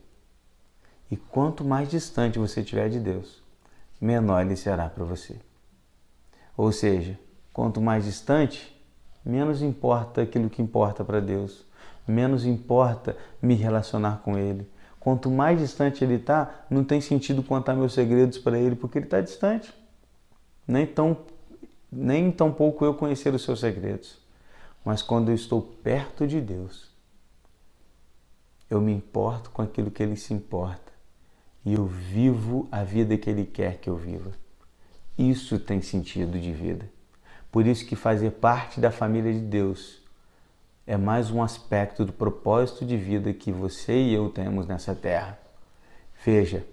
E 1.09 1.15
quanto 1.15 1.63
mais 1.63 1.89
distante 1.89 2.37
você 2.37 2.59
estiver 2.59 2.89
de 2.89 2.99
Deus, 2.99 3.41
menor 4.01 4.41
ele 4.41 4.57
será 4.57 4.89
para 4.89 5.05
você. 5.05 5.39
Ou 6.57 6.73
seja, 6.73 7.17
quanto 7.53 7.79
mais 7.79 8.03
distante, 8.03 8.70
menos 9.25 9.61
importa 9.61 10.21
aquilo 10.21 10.49
que 10.49 10.61
importa 10.61 11.03
para 11.03 11.19
Deus, 11.19 11.65
menos 12.07 12.45
importa 12.45 13.17
me 13.41 13.55
relacionar 13.55 14.21
com 14.23 14.37
Ele. 14.37 14.67
Quanto 14.99 15.31
mais 15.31 15.59
distante 15.59 16.03
Ele 16.03 16.15
está, 16.15 16.65
não 16.69 16.83
tem 16.83 17.01
sentido 17.01 17.41
contar 17.41 17.73
meus 17.73 17.93
segredos 17.93 18.37
para 18.37 18.59
Ele, 18.59 18.75
porque 18.75 18.99
Ele 18.99 19.05
está 19.05 19.19
distante. 19.19 19.73
Nem 20.67 20.85
tão, 20.85 21.17
nem 21.91 22.31
tão 22.31 22.51
pouco 22.51 22.85
eu 22.85 22.93
conhecer 22.93 23.33
os 23.33 23.43
seus 23.43 23.59
segredos. 23.59 24.19
Mas 24.85 25.01
quando 25.01 25.29
eu 25.29 25.35
estou 25.35 25.61
perto 25.61 26.27
de 26.27 26.39
Deus, 26.39 26.91
eu 28.69 28.79
me 28.79 28.91
importo 28.91 29.49
com 29.49 29.61
aquilo 29.61 29.91
que 29.91 30.01
Ele 30.01 30.15
se 30.15 30.33
importa. 30.33 30.91
E 31.65 31.73
eu 31.73 31.85
vivo 31.85 32.67
a 32.71 32.83
vida 32.83 33.17
que 33.17 33.29
Ele 33.29 33.45
quer 33.45 33.77
que 33.77 33.89
eu 33.89 33.95
viva. 33.95 34.31
Isso 35.17 35.59
tem 35.59 35.81
sentido 35.81 36.39
de 36.39 36.51
vida. 36.51 36.89
Por 37.51 37.67
isso 37.67 37.85
que 37.85 37.95
fazer 37.95 38.31
parte 38.31 38.79
da 38.79 38.91
família 38.91 39.33
de 39.33 39.39
Deus 39.39 40.01
é 40.87 40.97
mais 40.97 41.29
um 41.29 41.43
aspecto 41.43 42.05
do 42.05 42.13
propósito 42.13 42.85
de 42.85 42.97
vida 42.97 43.33
que 43.33 43.51
você 43.51 43.93
e 43.93 44.13
eu 44.13 44.29
temos 44.29 44.65
nessa 44.65 44.95
terra. 44.95 45.37
Veja, 46.23 46.65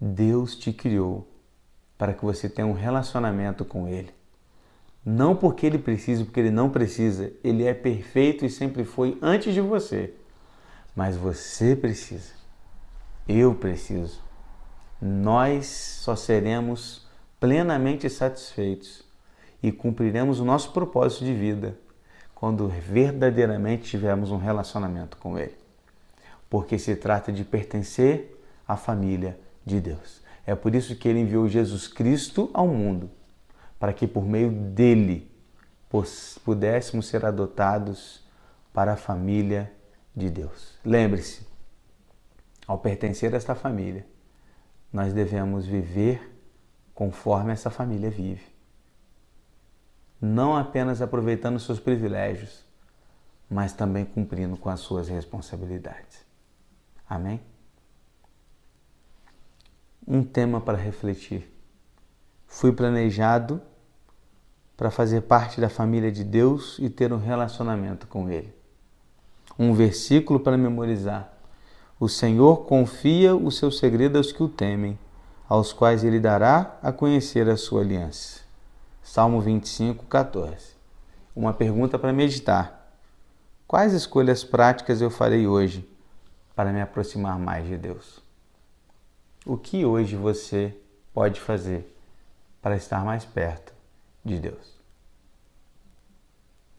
Deus 0.00 0.56
te 0.56 0.72
criou 0.72 1.28
para 1.96 2.12
que 2.12 2.24
você 2.24 2.48
tenha 2.48 2.66
um 2.66 2.72
relacionamento 2.72 3.64
com 3.64 3.86
Ele. 3.86 4.10
Não 5.04 5.36
porque 5.36 5.66
Ele 5.66 5.78
precisa, 5.78 6.24
porque 6.24 6.40
Ele 6.40 6.50
não 6.50 6.70
precisa. 6.70 7.32
Ele 7.42 7.64
é 7.64 7.74
perfeito 7.74 8.44
e 8.44 8.50
sempre 8.50 8.84
foi 8.84 9.18
antes 9.22 9.54
de 9.54 9.60
você. 9.60 10.14
Mas 10.94 11.16
você 11.16 11.76
precisa. 11.76 12.32
Eu 13.28 13.54
preciso 13.54 14.20
nós 15.02 15.66
só 15.66 16.14
seremos 16.14 17.01
plenamente 17.42 18.08
satisfeitos 18.08 19.02
e 19.60 19.72
cumpriremos 19.72 20.38
o 20.38 20.44
nosso 20.44 20.70
propósito 20.70 21.24
de 21.24 21.34
vida 21.34 21.76
quando 22.36 22.68
verdadeiramente 22.68 23.82
tivermos 23.82 24.30
um 24.30 24.36
relacionamento 24.36 25.16
com 25.16 25.36
Ele. 25.36 25.56
Porque 26.48 26.78
se 26.78 26.94
trata 26.94 27.32
de 27.32 27.42
pertencer 27.42 28.40
à 28.66 28.76
família 28.76 29.36
de 29.66 29.80
Deus. 29.80 30.22
É 30.46 30.54
por 30.54 30.72
isso 30.72 30.94
que 30.94 31.08
Ele 31.08 31.18
enviou 31.18 31.48
Jesus 31.48 31.88
Cristo 31.88 32.48
ao 32.54 32.68
mundo, 32.68 33.10
para 33.76 33.92
que 33.92 34.06
por 34.06 34.24
meio 34.24 34.52
dele 34.52 35.28
pudéssemos 36.44 37.08
ser 37.08 37.26
adotados 37.26 38.24
para 38.72 38.92
a 38.92 38.96
família 38.96 39.72
de 40.14 40.30
Deus. 40.30 40.78
Lembre-se, 40.84 41.44
ao 42.68 42.78
pertencer 42.78 43.34
a 43.34 43.36
esta 43.36 43.56
família, 43.56 44.06
nós 44.92 45.12
devemos 45.12 45.66
viver 45.66 46.31
conforme 47.02 47.52
essa 47.52 47.68
família 47.68 48.08
vive. 48.08 48.46
Não 50.20 50.56
apenas 50.56 51.02
aproveitando 51.02 51.58
seus 51.58 51.80
privilégios, 51.80 52.64
mas 53.50 53.72
também 53.72 54.04
cumprindo 54.04 54.56
com 54.56 54.68
as 54.68 54.78
suas 54.78 55.08
responsabilidades. 55.08 56.24
Amém? 57.10 57.40
Um 60.06 60.22
tema 60.22 60.60
para 60.60 60.78
refletir. 60.78 61.52
Fui 62.46 62.70
planejado 62.70 63.60
para 64.76 64.88
fazer 64.88 65.22
parte 65.22 65.60
da 65.60 65.68
família 65.68 66.12
de 66.12 66.22
Deus 66.22 66.78
e 66.78 66.88
ter 66.88 67.12
um 67.12 67.18
relacionamento 67.18 68.06
com 68.06 68.30
Ele. 68.30 68.54
Um 69.58 69.74
versículo 69.74 70.38
para 70.38 70.56
memorizar 70.56 71.32
o 71.98 72.08
Senhor 72.08 72.58
confia 72.64 73.34
o 73.34 73.50
seu 73.50 73.72
segredo 73.72 74.18
aos 74.18 74.30
que 74.30 74.42
o 74.44 74.48
temem, 74.48 74.96
aos 75.52 75.70
quais 75.70 76.02
ele 76.02 76.18
dará 76.18 76.78
a 76.82 76.90
conhecer 76.90 77.46
a 77.46 77.58
sua 77.58 77.82
aliança. 77.82 78.40
Salmo 79.02 79.38
25, 79.38 80.06
14. 80.06 80.74
Uma 81.36 81.52
pergunta 81.52 81.98
para 81.98 82.10
meditar. 82.10 82.90
Quais 83.66 83.92
escolhas 83.92 84.42
práticas 84.42 85.02
eu 85.02 85.10
farei 85.10 85.46
hoje 85.46 85.86
para 86.56 86.72
me 86.72 86.80
aproximar 86.80 87.38
mais 87.38 87.66
de 87.66 87.76
Deus? 87.76 88.22
O 89.44 89.58
que 89.58 89.84
hoje 89.84 90.16
você 90.16 90.74
pode 91.12 91.38
fazer 91.38 91.94
para 92.62 92.74
estar 92.74 93.04
mais 93.04 93.26
perto 93.26 93.74
de 94.24 94.38
Deus? 94.38 94.80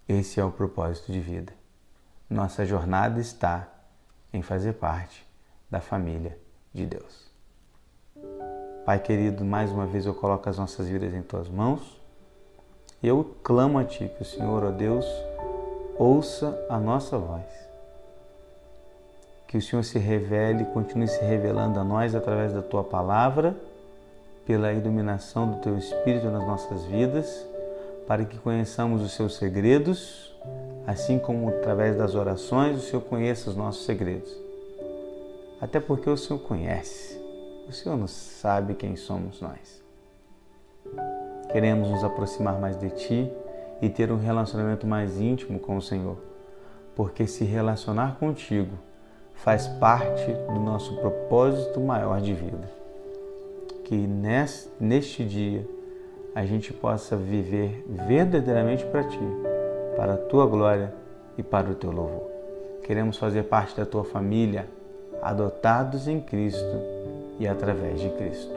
Esse 0.09 0.39
é 0.39 0.43
o 0.43 0.51
propósito 0.51 1.11
de 1.11 1.19
vida. 1.19 1.53
Nossa 2.27 2.65
jornada 2.65 3.19
está 3.19 3.67
em 4.33 4.41
fazer 4.41 4.73
parte 4.73 5.23
da 5.69 5.79
família 5.79 6.39
de 6.73 6.87
Deus. 6.87 7.22
Pai 8.85 8.99
querido, 8.99 9.45
mais 9.45 9.71
uma 9.71 9.85
vez 9.85 10.05
eu 10.05 10.13
coloco 10.13 10.49
as 10.49 10.57
nossas 10.57 10.89
vidas 10.89 11.13
em 11.13 11.21
tuas 11.21 11.47
mãos. 11.47 11.79
Eu 13.01 13.33
clamo 13.41 13.79
a 13.79 13.85
ti 13.85 14.11
que 14.13 14.23
o 14.23 14.25
Senhor, 14.25 14.61
ó 14.61 14.71
Deus, 14.71 15.05
ouça 15.97 16.53
a 16.69 16.77
nossa 16.77 17.17
voz. 17.17 17.45
Que 19.47 19.55
o 19.55 19.61
Senhor 19.61 19.83
se 19.83 19.97
revele, 19.97 20.65
continue 20.65 21.07
se 21.07 21.23
revelando 21.23 21.79
a 21.79 21.83
nós 21.83 22.13
através 22.13 22.51
da 22.51 22.61
tua 22.61 22.83
palavra, 22.83 23.55
pela 24.45 24.73
iluminação 24.73 25.49
do 25.49 25.61
teu 25.61 25.77
Espírito 25.77 26.29
nas 26.29 26.45
nossas 26.45 26.83
vidas, 26.83 27.47
para 28.05 28.25
que 28.25 28.37
conheçamos 28.37 29.01
os 29.01 29.13
seus 29.13 29.37
segredos, 29.37 30.35
assim 30.85 31.17
como 31.17 31.47
através 31.47 31.95
das 31.95 32.15
orações 32.15 32.79
o 32.79 32.81
Senhor 32.81 33.01
conheça 33.03 33.49
os 33.49 33.55
nossos 33.55 33.85
segredos. 33.85 34.35
Até 35.61 35.79
porque 35.79 36.09
o 36.09 36.17
Senhor 36.17 36.39
conhece, 36.39 37.12
o 37.73 37.75
Senhor 37.75 37.97
não 37.97 38.07
sabe 38.07 38.75
quem 38.75 38.95
somos 38.95 39.41
nós. 39.41 39.83
Queremos 41.51 41.89
nos 41.89 42.03
aproximar 42.03 42.59
mais 42.59 42.77
de 42.77 42.89
Ti 42.91 43.31
e 43.81 43.89
ter 43.89 44.11
um 44.11 44.17
relacionamento 44.17 44.85
mais 44.85 45.19
íntimo 45.19 45.59
com 45.59 45.75
o 45.75 45.81
Senhor, 45.81 46.17
porque 46.95 47.25
se 47.25 47.43
relacionar 47.43 48.17
contigo 48.19 48.77
faz 49.33 49.67
parte 49.67 50.31
do 50.53 50.59
nosso 50.59 50.95
propósito 50.97 51.81
maior 51.81 52.21
de 52.21 52.35
vida. 52.35 52.69
Que 53.85 53.95
neste 54.79 55.25
dia 55.25 55.67
a 56.35 56.45
gente 56.45 56.71
possa 56.71 57.17
viver 57.17 57.83
verdadeiramente 57.89 58.85
para 58.85 59.03
Ti, 59.03 59.19
para 59.97 60.13
a 60.13 60.17
Tua 60.17 60.45
glória 60.45 60.93
e 61.39 61.41
para 61.41 61.71
o 61.71 61.75
Teu 61.75 61.91
louvor. 61.91 62.29
Queremos 62.83 63.17
fazer 63.17 63.43
parte 63.43 63.75
da 63.75 63.85
Tua 63.85 64.03
família, 64.03 64.69
adotados 65.23 66.07
em 66.07 66.21
Cristo 66.21 66.92
e 67.39 67.47
através 67.47 67.99
de 67.99 68.09
Cristo. 68.09 68.53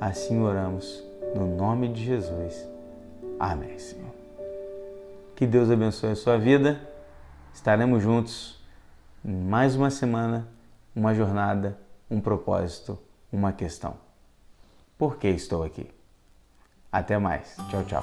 Assim 0.00 0.40
oramos, 0.40 1.02
no 1.34 1.46
nome 1.56 1.88
de 1.88 2.04
Jesus. 2.04 2.66
Amém, 3.38 3.78
Senhor. 3.78 4.10
Que 5.36 5.46
Deus 5.46 5.70
abençoe 5.70 6.10
a 6.10 6.16
sua 6.16 6.38
vida. 6.38 6.80
Estaremos 7.52 8.02
juntos 8.02 8.62
em 9.24 9.32
mais 9.32 9.76
uma 9.76 9.90
semana, 9.90 10.48
uma 10.94 11.14
jornada, 11.14 11.78
um 12.10 12.20
propósito, 12.20 12.98
uma 13.32 13.52
questão. 13.52 13.94
Por 14.98 15.16
que 15.16 15.28
estou 15.28 15.62
aqui? 15.62 15.90
Até 16.92 17.18
mais. 17.18 17.56
Tchau, 17.70 17.84
tchau. 17.84 18.02